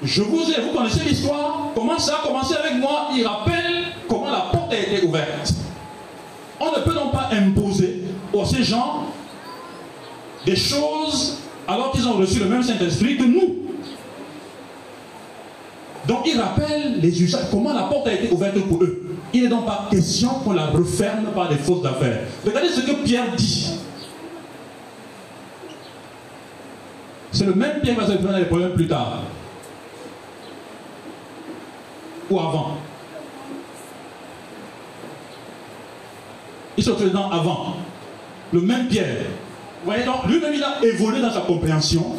Je 0.02 0.22
vous 0.22 0.50
ai, 0.50 0.61
vous 0.61 0.76
connaissez 0.76 1.04
l'histoire. 1.04 1.70
Comment 1.74 1.98
ça 1.98 2.20
a 2.22 2.26
commencé 2.26 2.54
avec 2.54 2.81
moi? 2.81 3.09
Il 3.16 3.26
rappelle 3.26 3.85
comment 4.09 4.31
la 4.31 4.46
porte 4.52 4.72
a 4.72 4.78
été 4.78 5.04
ouverte. 5.04 5.54
On 6.61 6.66
ne 6.66 6.83
peut 6.85 6.94
donc 6.94 7.12
pas 7.12 7.31
imposer 7.33 8.04
aux 8.33 8.44
ces 8.44 8.62
gens 8.62 9.07
des 10.44 10.57
choses 10.57 11.38
alors 11.66 11.92
qu'ils 11.92 12.07
ont 12.09 12.14
reçu 12.14 12.38
le 12.38 12.46
même 12.46 12.62
Saint-Esprit 12.62 13.16
que 13.16 13.24
nous. 13.24 13.57
Donc 16.09 16.27
il 16.27 16.40
rappelle 16.40 17.01
les 17.01 17.23
usages, 17.23 17.51
comment 17.51 17.75
la 17.75 17.83
porte 17.83 18.09
a 18.09 18.14
été 18.14 18.33
ouverte 18.33 18.59
pour 18.62 18.83
eux. 18.83 19.03
Il 19.35 19.42
n'est 19.42 19.49
donc 19.49 19.66
pas 19.66 19.88
question 19.90 20.31
qu'on 20.42 20.53
la 20.53 20.68
referme 20.68 21.27
par 21.35 21.51
des 21.51 21.57
fausses 21.57 21.85
affaires. 21.85 22.21
Regardez 22.47 22.71
ce 22.71 22.81
que 22.81 23.05
Pierre 23.05 23.27
dit. 23.37 23.75
C'est 27.31 27.44
le 27.44 27.53
même 27.53 27.81
Pierre 27.83 27.94
qui 27.97 28.01
va 28.01 28.07
se 28.07 28.12
prendre 28.12 28.38
les 28.38 28.47
problèmes 28.47 28.73
plus 28.73 28.88
tard. 28.88 29.23
Ou 32.31 32.40
avant. 32.40 32.79
Il 36.79 36.85
se 36.85 36.90
dans 36.90 37.31
avant. 37.31 37.77
Le 38.51 38.62
même 38.62 38.88
Pierre. 38.88 39.27
Vous 39.85 39.90
voyez 39.90 40.05
donc, 40.07 40.25
lui-même, 40.27 40.55
il 40.55 40.62
a 40.62 40.83
évolué 40.83 41.21
dans 41.21 41.31
sa 41.31 41.40
compréhension 41.40 42.16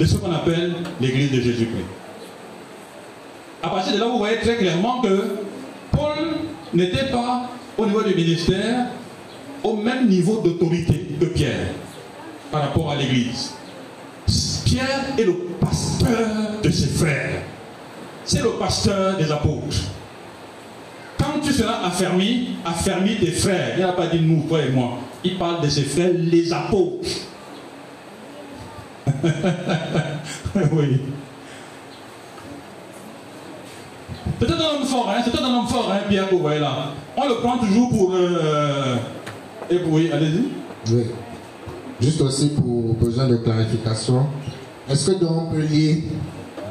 de 0.00 0.04
ce 0.06 0.16
qu'on 0.16 0.32
appelle 0.32 0.74
l'église 1.02 1.32
de 1.32 1.40
Jésus-Christ. 1.40 2.05
À 3.66 3.70
partir 3.70 3.94
de 3.94 3.98
là, 3.98 4.06
vous 4.06 4.18
voyez 4.18 4.38
très 4.38 4.56
clairement 4.56 5.00
que 5.00 5.36
Paul 5.90 6.36
n'était 6.72 7.10
pas 7.10 7.50
au 7.76 7.86
niveau 7.86 8.02
du 8.02 8.14
ministère 8.14 8.86
au 9.64 9.76
même 9.76 10.08
niveau 10.08 10.40
d'autorité 10.40 11.06
que 11.20 11.26
Pierre 11.26 11.68
par 12.52 12.62
rapport 12.62 12.92
à 12.92 12.96
l'église. 12.96 13.54
Pierre 14.64 15.06
est 15.18 15.24
le 15.24 15.34
pasteur 15.60 16.60
de 16.62 16.70
ses 16.70 16.86
frères. 16.86 17.42
C'est 18.24 18.42
le 18.42 18.50
pasteur 18.50 19.16
des 19.16 19.30
apôtres 19.32 19.82
tu 21.42 21.52
seras 21.52 21.86
affermi, 21.86 22.56
affermi 22.64 23.16
tes 23.16 23.30
frères. 23.30 23.74
Il 23.76 23.82
n'a 23.82 23.92
pas 23.92 24.06
dit 24.06 24.20
nous, 24.20 24.42
toi 24.48 24.62
et 24.62 24.70
moi. 24.70 24.98
Il 25.24 25.36
parle 25.38 25.62
de 25.62 25.68
ses 25.68 25.82
frères, 25.82 26.10
les 26.14 26.52
apôtres. 26.52 27.08
oui. 30.72 31.00
Peut-être 34.38 34.60
un 34.60 34.78
homme 34.78 34.86
fort, 34.86 35.10
hein? 35.10 35.22
c'est 35.24 35.40
un 35.40 35.44
homme 35.44 35.66
fort, 35.66 35.90
hein, 35.90 36.00
Pierre, 36.08 36.28
vous 36.30 36.46
là. 36.48 36.92
On 37.16 37.28
le 37.28 37.34
prend 37.36 37.58
toujours 37.58 37.90
pour. 37.90 38.12
Euh... 38.14 38.96
Allez-y. 39.70 40.48
Oui. 40.92 41.04
Juste 42.00 42.20
aussi 42.20 42.48
pour 42.50 42.94
besoin 42.94 43.26
de 43.26 43.36
clarification. 43.36 44.26
Est-ce 44.88 45.10
que 45.10 45.18
donc 45.18 45.30
on 45.32 45.46
peut 45.54 45.62
lier 45.62 46.04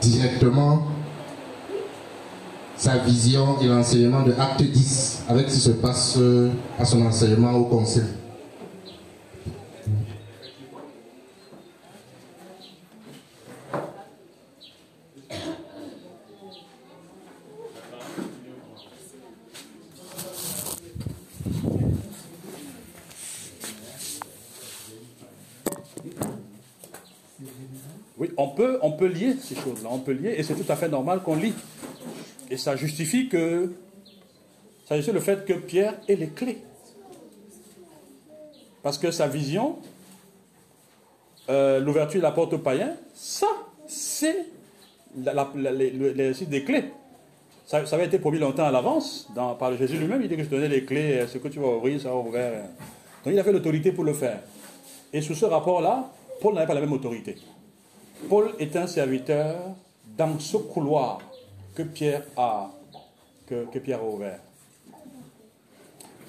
directement 0.02 0.84
sa 2.78 2.98
vision 2.98 3.60
et 3.62 3.68
l'enseignement 3.68 4.24
de 4.24 4.34
Acte 4.34 4.62
10 4.62 5.24
avec 5.30 5.50
ce 5.50 5.56
qui 5.56 5.62
se 5.62 5.72
passe 5.72 6.16
euh, 6.18 6.50
à 6.78 6.86
son 6.86 7.02
enseignement 7.06 7.54
au 7.54 7.66
conseil. 7.66 8.04
On 28.38 28.50
peut, 28.50 28.80
on 28.82 28.92
peut 28.92 29.08
lier 29.08 29.36
ces 29.42 29.56
choses-là, 29.56 29.90
on 29.92 30.00
peut 30.00 30.14
lier, 30.14 30.36
et 30.38 30.44
c'est 30.44 30.56
tout 30.56 30.72
à 30.72 30.76
fait 30.76 30.90
normal 30.90 31.22
qu'on 31.22 31.36
lit. 31.36 31.54
Et 32.50 32.58
ça 32.58 32.76
justifie 32.76 33.28
que, 33.28 33.72
ça 34.88 34.96
justifie 34.96 35.16
le 35.16 35.22
fait 35.22 35.46
que 35.46 35.54
Pierre 35.54 35.96
ait 36.08 36.16
les 36.16 36.30
clés. 36.30 36.60
Parce 38.84 38.98
que 38.98 39.10
sa 39.10 39.28
vision, 39.28 39.78
euh, 41.50 41.80
l'ouverture 41.80 42.20
de 42.20 42.24
la 42.24 42.32
porte 42.32 42.54
aux 42.54 42.60
païens, 42.60 42.96
ça, 43.14 43.48
c'est 43.88 44.46
l'exercice 45.16 46.50
des 46.50 46.64
clés. 46.64 46.86
Ça, 47.66 47.78
avait 47.94 48.06
été 48.06 48.20
promis 48.20 48.38
longtemps 48.38 48.66
à 48.66 48.72
l'avance 48.72 49.28
par 49.58 49.76
Jésus 49.76 49.98
lui-même. 49.98 50.22
Il 50.22 50.30
dit 50.30 50.38
que 50.38 50.44
je 50.44 50.50
donnais 50.50 50.68
les 50.68 50.86
clés, 50.86 51.20
euh, 51.20 51.28
ce 51.28 51.40
que 51.40 51.48
tu 51.48 51.60
vas 51.60 51.68
ouvrir, 51.68 52.00
ça 52.00 52.10
va 52.10 52.16
ouvrir. 52.16 52.52
Donc 53.24 53.34
il 53.34 53.40
a 53.40 53.44
fait 53.44 53.52
l'autorité 53.52 53.92
pour 53.92 54.04
le 54.04 54.14
faire. 54.14 54.40
Et 55.12 55.22
sous 55.22 55.34
ce 55.34 55.46
rapport-là, 55.46 56.12
Paul 56.42 56.54
n'avait 56.54 56.68
pas 56.68 56.76
la 56.76 56.82
même 56.82 56.94
autorité. 56.94 57.38
Paul 58.30 58.54
est 58.60 58.76
un 58.76 58.88
serviteur 58.88 59.56
dans 60.18 60.40
ce 60.40 60.58
couloir 60.58 61.20
que 61.76 61.84
Pierre 61.84 62.24
a, 62.38 62.72
que, 63.48 63.80
Pierre 63.80 64.00
a 64.00 64.06
ouvert. 64.06 64.40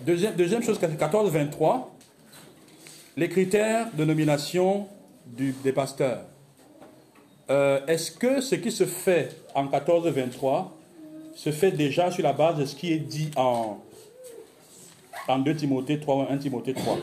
Deuxième, 0.05 0.35
deuxième 0.35 0.63
chose, 0.63 0.79
14-23, 0.79 1.87
les 3.17 3.29
critères 3.29 3.89
de 3.95 4.05
nomination 4.05 4.89
des 5.27 5.73
pasteurs. 5.73 6.23
Euh, 7.49 7.81
est-ce 7.87 8.11
que 8.11 8.41
ce 8.41 8.57
qui 8.57 8.73
se 8.73 8.85
fait 8.85 9.37
en 9.55 9.67
14-23 9.67 10.69
se 11.35 11.53
fait 11.53 11.71
déjà 11.71 12.11
sur 12.11 12.25
la 12.25 12.33
base 12.33 12.59
de 12.59 12.65
ce 12.65 12.75
qui 12.75 12.93
est 12.93 12.99
dit 12.99 13.31
en, 13.37 13.79
en 15.29 15.39
2 15.39 15.55
Timothée 15.55 16.01
3, 16.01 16.29
1 16.31 16.39
Timothée 16.39 16.75
3 16.75 16.99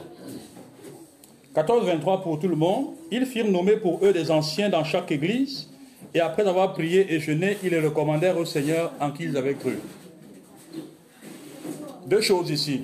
14-23 1.56 2.24
pour 2.24 2.40
tout 2.40 2.48
le 2.48 2.56
monde. 2.56 2.88
Ils 3.12 3.26
firent 3.26 3.50
nommer 3.50 3.78
pour 3.78 4.04
eux 4.04 4.12
des 4.12 4.32
anciens 4.32 4.70
dans 4.70 4.84
chaque 4.84 5.12
église, 5.12 5.70
et 6.14 6.20
après 6.20 6.48
avoir 6.48 6.74
prié 6.74 7.14
et 7.14 7.20
jeûné, 7.20 7.58
ils 7.64 7.70
les 7.70 7.80
recommandèrent 7.80 8.38
au 8.38 8.46
Seigneur 8.46 8.92
en 9.00 9.12
qui 9.12 9.24
ils 9.24 9.38
avaient 9.38 9.54
cru. 9.54 9.78
Deux 12.08 12.22
choses 12.22 12.50
ici. 12.50 12.82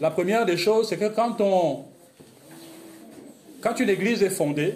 La 0.00 0.10
première 0.10 0.44
des 0.44 0.56
choses, 0.56 0.88
c'est 0.88 0.98
que 0.98 1.08
quand 1.08 1.40
on, 1.40 1.84
quand 3.60 3.80
une 3.80 3.88
église 3.88 4.22
est 4.22 4.30
fondée, 4.30 4.74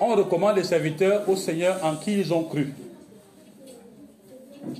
on 0.00 0.14
recommande 0.14 0.56
les 0.56 0.64
serviteurs 0.64 1.28
au 1.28 1.36
Seigneur 1.36 1.82
en 1.82 1.96
qui 1.96 2.18
ils 2.18 2.32
ont 2.32 2.44
cru. 2.44 2.72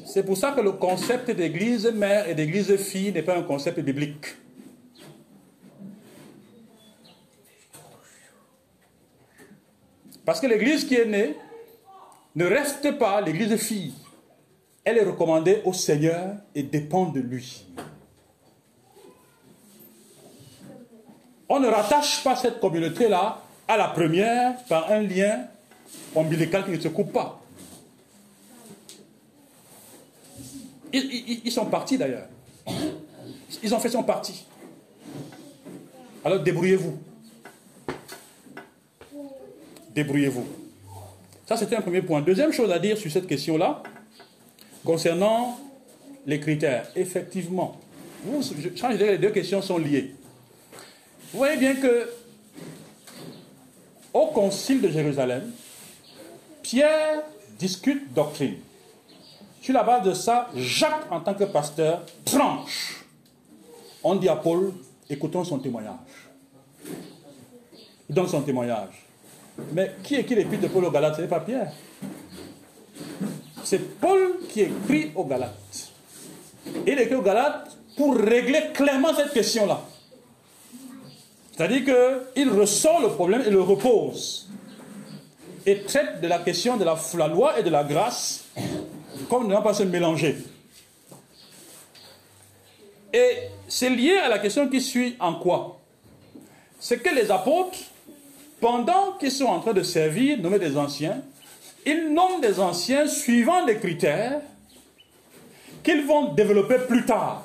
C'est 0.04 0.22
pour 0.22 0.36
ça 0.36 0.52
que 0.52 0.60
le 0.60 0.72
concept 0.72 1.30
d'église 1.30 1.90
mère 1.94 2.28
et 2.28 2.34
d'église 2.34 2.76
fille 2.76 3.12
n'est 3.12 3.22
pas 3.22 3.36
un 3.36 3.42
concept 3.42 3.80
biblique. 3.80 4.34
Parce 10.24 10.40
que 10.40 10.46
l'église 10.46 10.84
qui 10.84 10.94
est 10.94 11.04
née 11.04 11.36
ne 12.34 12.46
reste 12.46 12.98
pas 12.98 13.20
l'église 13.20 13.56
fille. 13.56 13.94
Elle 14.84 14.98
est 14.98 15.04
recommandée 15.04 15.62
au 15.64 15.72
Seigneur 15.72 16.36
et 16.54 16.62
dépend 16.62 17.06
de 17.06 17.20
lui. 17.20 17.66
On 21.48 21.60
ne 21.60 21.68
rattache 21.68 22.24
pas 22.24 22.36
cette 22.36 22.60
communauté-là 22.60 23.42
à 23.68 23.76
la 23.76 23.88
première 23.88 24.62
par 24.64 24.90
un 24.90 25.00
lien 25.00 25.46
ombilical 26.14 26.64
qui 26.64 26.70
ne 26.72 26.80
se 26.80 26.88
coupe 26.88 27.12
pas. 27.12 27.40
Ils, 30.92 31.50
sont 31.50 31.66
partis 31.66 31.98
d'ailleurs. 31.98 32.28
Ils 33.62 33.74
ont 33.74 33.80
fait 33.80 33.88
son 33.88 34.04
parti. 34.04 34.46
Alors 36.24 36.40
débrouillez-vous. 36.40 36.98
Débrouillez-vous. 39.94 40.46
Ça, 41.46 41.56
c'était 41.56 41.76
un 41.76 41.82
premier 41.82 42.02
point. 42.02 42.20
Deuxième 42.20 42.52
chose 42.52 42.70
à 42.70 42.78
dire 42.78 42.96
sur 42.96 43.10
cette 43.10 43.26
question-là, 43.26 43.82
concernant 44.84 45.58
les 46.26 46.40
critères. 46.40 46.88
Effectivement, 46.96 47.76
vous, 48.24 48.42
je, 48.42 48.86
les 48.96 49.18
deux 49.18 49.30
questions 49.30 49.60
sont 49.60 49.78
liées. 49.78 50.14
Vous 51.32 51.38
voyez 51.38 51.56
bien 51.56 51.74
que 51.74 52.08
au 54.12 54.26
concile 54.28 54.80
de 54.80 54.88
Jérusalem, 54.88 55.50
Pierre 56.62 57.22
discute 57.58 58.12
doctrine. 58.14 58.56
Sur 59.60 59.74
la 59.74 59.82
base 59.82 60.04
de 60.04 60.14
ça, 60.14 60.50
Jacques, 60.54 61.10
en 61.10 61.20
tant 61.20 61.34
que 61.34 61.44
pasteur, 61.44 62.02
tranche. 62.24 63.04
On 64.02 64.14
dit 64.14 64.28
à 64.28 64.36
Paul, 64.36 64.72
écoutons 65.08 65.44
son 65.44 65.58
témoignage. 65.58 66.30
Il 68.08 68.14
donne 68.14 68.28
son 68.28 68.42
témoignage. 68.42 69.03
Mais 69.72 69.92
qui 70.02 70.16
écrit 70.16 70.34
l'épître 70.34 70.62
de 70.62 70.68
Paul 70.68 70.84
aux 70.84 70.90
Galates 70.90 71.16
Ce 71.16 71.20
n'est 71.20 71.28
pas 71.28 71.40
Pierre. 71.40 71.72
C'est 73.62 73.98
Paul 74.00 74.38
qui 74.48 74.62
écrit 74.62 75.12
aux 75.14 75.24
Galates. 75.24 75.90
Il 76.86 76.98
écrit 76.98 77.14
aux 77.14 77.22
Galates 77.22 77.76
pour 77.96 78.16
régler 78.16 78.72
clairement 78.72 79.14
cette 79.14 79.32
question-là. 79.32 79.80
C'est-à-dire 81.56 81.84
qu'il 81.84 82.50
ressort 82.50 83.00
le 83.00 83.08
problème 83.08 83.42
et 83.46 83.50
le 83.50 83.60
repose. 83.60 84.48
Et 85.66 85.82
traite 85.82 86.20
de 86.20 86.26
la 86.26 86.40
question 86.40 86.76
de 86.76 86.84
la, 86.84 87.28
loi 87.28 87.58
et 87.58 87.62
de 87.62 87.70
la 87.70 87.84
grâce 87.84 88.44
comme 89.30 89.48
ne 89.48 89.56
pas 89.60 89.72
se 89.72 89.84
mélanger. 89.84 90.36
Et 93.12 93.48
c'est 93.68 93.90
lié 93.90 94.16
à 94.16 94.28
la 94.28 94.40
question 94.40 94.68
qui 94.68 94.80
suit 94.80 95.16
en 95.20 95.34
quoi? 95.34 95.80
C'est 96.80 96.98
que 96.98 97.14
les 97.14 97.30
apôtres, 97.30 97.78
pendant 98.64 99.12
qu'ils 99.20 99.30
sont 99.30 99.44
en 99.44 99.60
train 99.60 99.74
de 99.74 99.82
servir, 99.82 100.38
nommer 100.38 100.58
des 100.58 100.78
anciens, 100.78 101.20
ils 101.84 102.08
nomment 102.14 102.40
des 102.40 102.58
anciens 102.60 103.06
suivant 103.06 103.66
des 103.66 103.76
critères 103.76 104.40
qu'ils 105.82 106.06
vont 106.06 106.32
développer 106.32 106.76
plus 106.88 107.04
tard. 107.04 107.44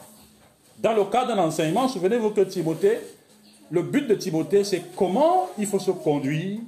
Dans 0.77 0.93
le 0.93 1.03
cadre 1.03 1.36
d'un 1.36 1.43
enseignement, 1.43 1.89
souvenez-vous 1.89 2.29
que 2.29 2.39
Timothée 2.39 2.99
le 3.69 3.82
but 3.82 4.08
de 4.08 4.15
Timothée, 4.15 4.63
c'est 4.63 4.82
comment 4.95 5.49
il 5.58 5.67
faut 5.67 5.77
se 5.77 5.91
conduire 5.91 6.60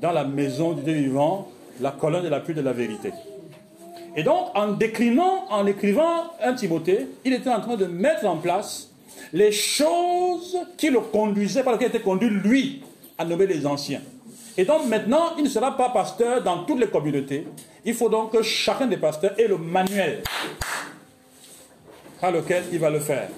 dans 0.00 0.12
la 0.12 0.22
maison 0.22 0.72
du 0.72 0.82
Dieu 0.82 0.94
vivant, 0.94 1.48
la 1.80 1.90
colonne 1.90 2.22
de 2.22 2.28
la 2.28 2.38
pluie 2.38 2.54
de 2.54 2.60
la 2.60 2.72
vérité. 2.72 3.12
Et 4.14 4.22
donc, 4.22 4.50
en 4.54 4.68
déclinant, 4.68 5.46
en 5.50 5.66
écrivant 5.66 6.30
un 6.40 6.54
Timothée, 6.54 7.08
il 7.24 7.32
était 7.32 7.50
en 7.50 7.60
train 7.60 7.76
de 7.76 7.86
mettre 7.86 8.24
en 8.24 8.36
place 8.36 8.88
les 9.32 9.50
choses 9.50 10.56
qui 10.76 10.90
le 10.90 11.00
conduisaient, 11.00 11.64
par 11.64 11.72
lesquelles 11.72 11.88
était 11.88 12.00
conduit 12.00 12.30
lui 12.30 12.82
à 13.18 13.24
nommer 13.24 13.46
les 13.46 13.66
anciens. 13.66 14.02
Et 14.56 14.64
donc 14.64 14.86
maintenant, 14.86 15.36
il 15.36 15.44
ne 15.44 15.48
sera 15.48 15.76
pas 15.76 15.90
pasteur 15.90 16.42
dans 16.42 16.64
toutes 16.64 16.80
les 16.80 16.88
communautés. 16.88 17.46
Il 17.84 17.94
faut 17.94 18.08
donc 18.08 18.32
que 18.32 18.42
chacun 18.42 18.86
des 18.86 18.96
pasteurs 18.96 19.38
ait 19.38 19.48
le 19.48 19.58
manuel 19.58 20.22
par 22.20 22.32
lequel 22.32 22.64
il 22.72 22.78
va 22.78 22.90
le 22.90 23.00
faire. 23.00 23.28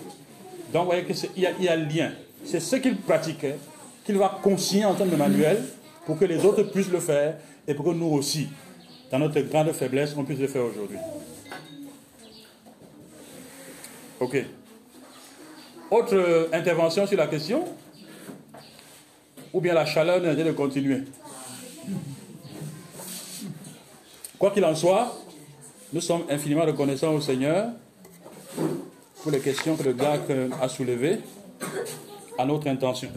Donc 0.72 0.82
vous 0.84 0.90
voyez 0.90 1.04
qu'il 1.04 1.16
y, 1.36 1.64
y, 1.64 1.68
a 1.68 1.76
le 1.76 1.84
lien 1.84 2.10
c'est 2.44 2.60
ce 2.60 2.76
qu'il 2.76 2.96
pratiquait, 2.96 3.56
qu'il 4.04 4.16
va 4.16 4.38
consigner 4.42 4.84
en 4.84 4.94
termes 4.94 5.10
de 5.10 5.16
manuel 5.16 5.62
pour 6.06 6.18
que 6.18 6.24
les 6.24 6.44
autres 6.44 6.62
puissent 6.64 6.90
le 6.90 7.00
faire 7.00 7.36
et 7.66 7.74
pour 7.74 7.84
que 7.86 7.90
nous 7.90 8.06
aussi, 8.06 8.48
dans 9.10 9.18
notre 9.18 9.40
grande 9.40 9.72
faiblesse, 9.72 10.14
on 10.16 10.24
puisse 10.24 10.38
le 10.38 10.48
faire 10.48 10.64
aujourd'hui. 10.64 10.98
Ok. 14.20 14.44
Autre 15.90 16.48
intervention 16.52 17.06
sur 17.06 17.16
la 17.16 17.26
question? 17.26 17.64
Ou 19.52 19.60
bien 19.60 19.74
la 19.74 19.86
chaleur 19.86 20.20
nous 20.20 20.28
de 20.44 20.52
continuer 20.52 21.02
Quoi 24.38 24.50
qu'il 24.52 24.64
en 24.64 24.74
soit, 24.74 25.16
nous 25.92 26.00
sommes 26.00 26.22
infiniment 26.30 26.64
reconnaissants 26.64 27.12
au 27.14 27.20
Seigneur 27.20 27.70
pour 29.22 29.32
les 29.32 29.40
questions 29.40 29.74
que 29.76 29.82
le 29.82 29.92
gars 29.94 30.18
a 30.60 30.68
soulevées 30.68 31.18
à 32.38 32.44
notre 32.44 32.68
intention. 32.68 33.08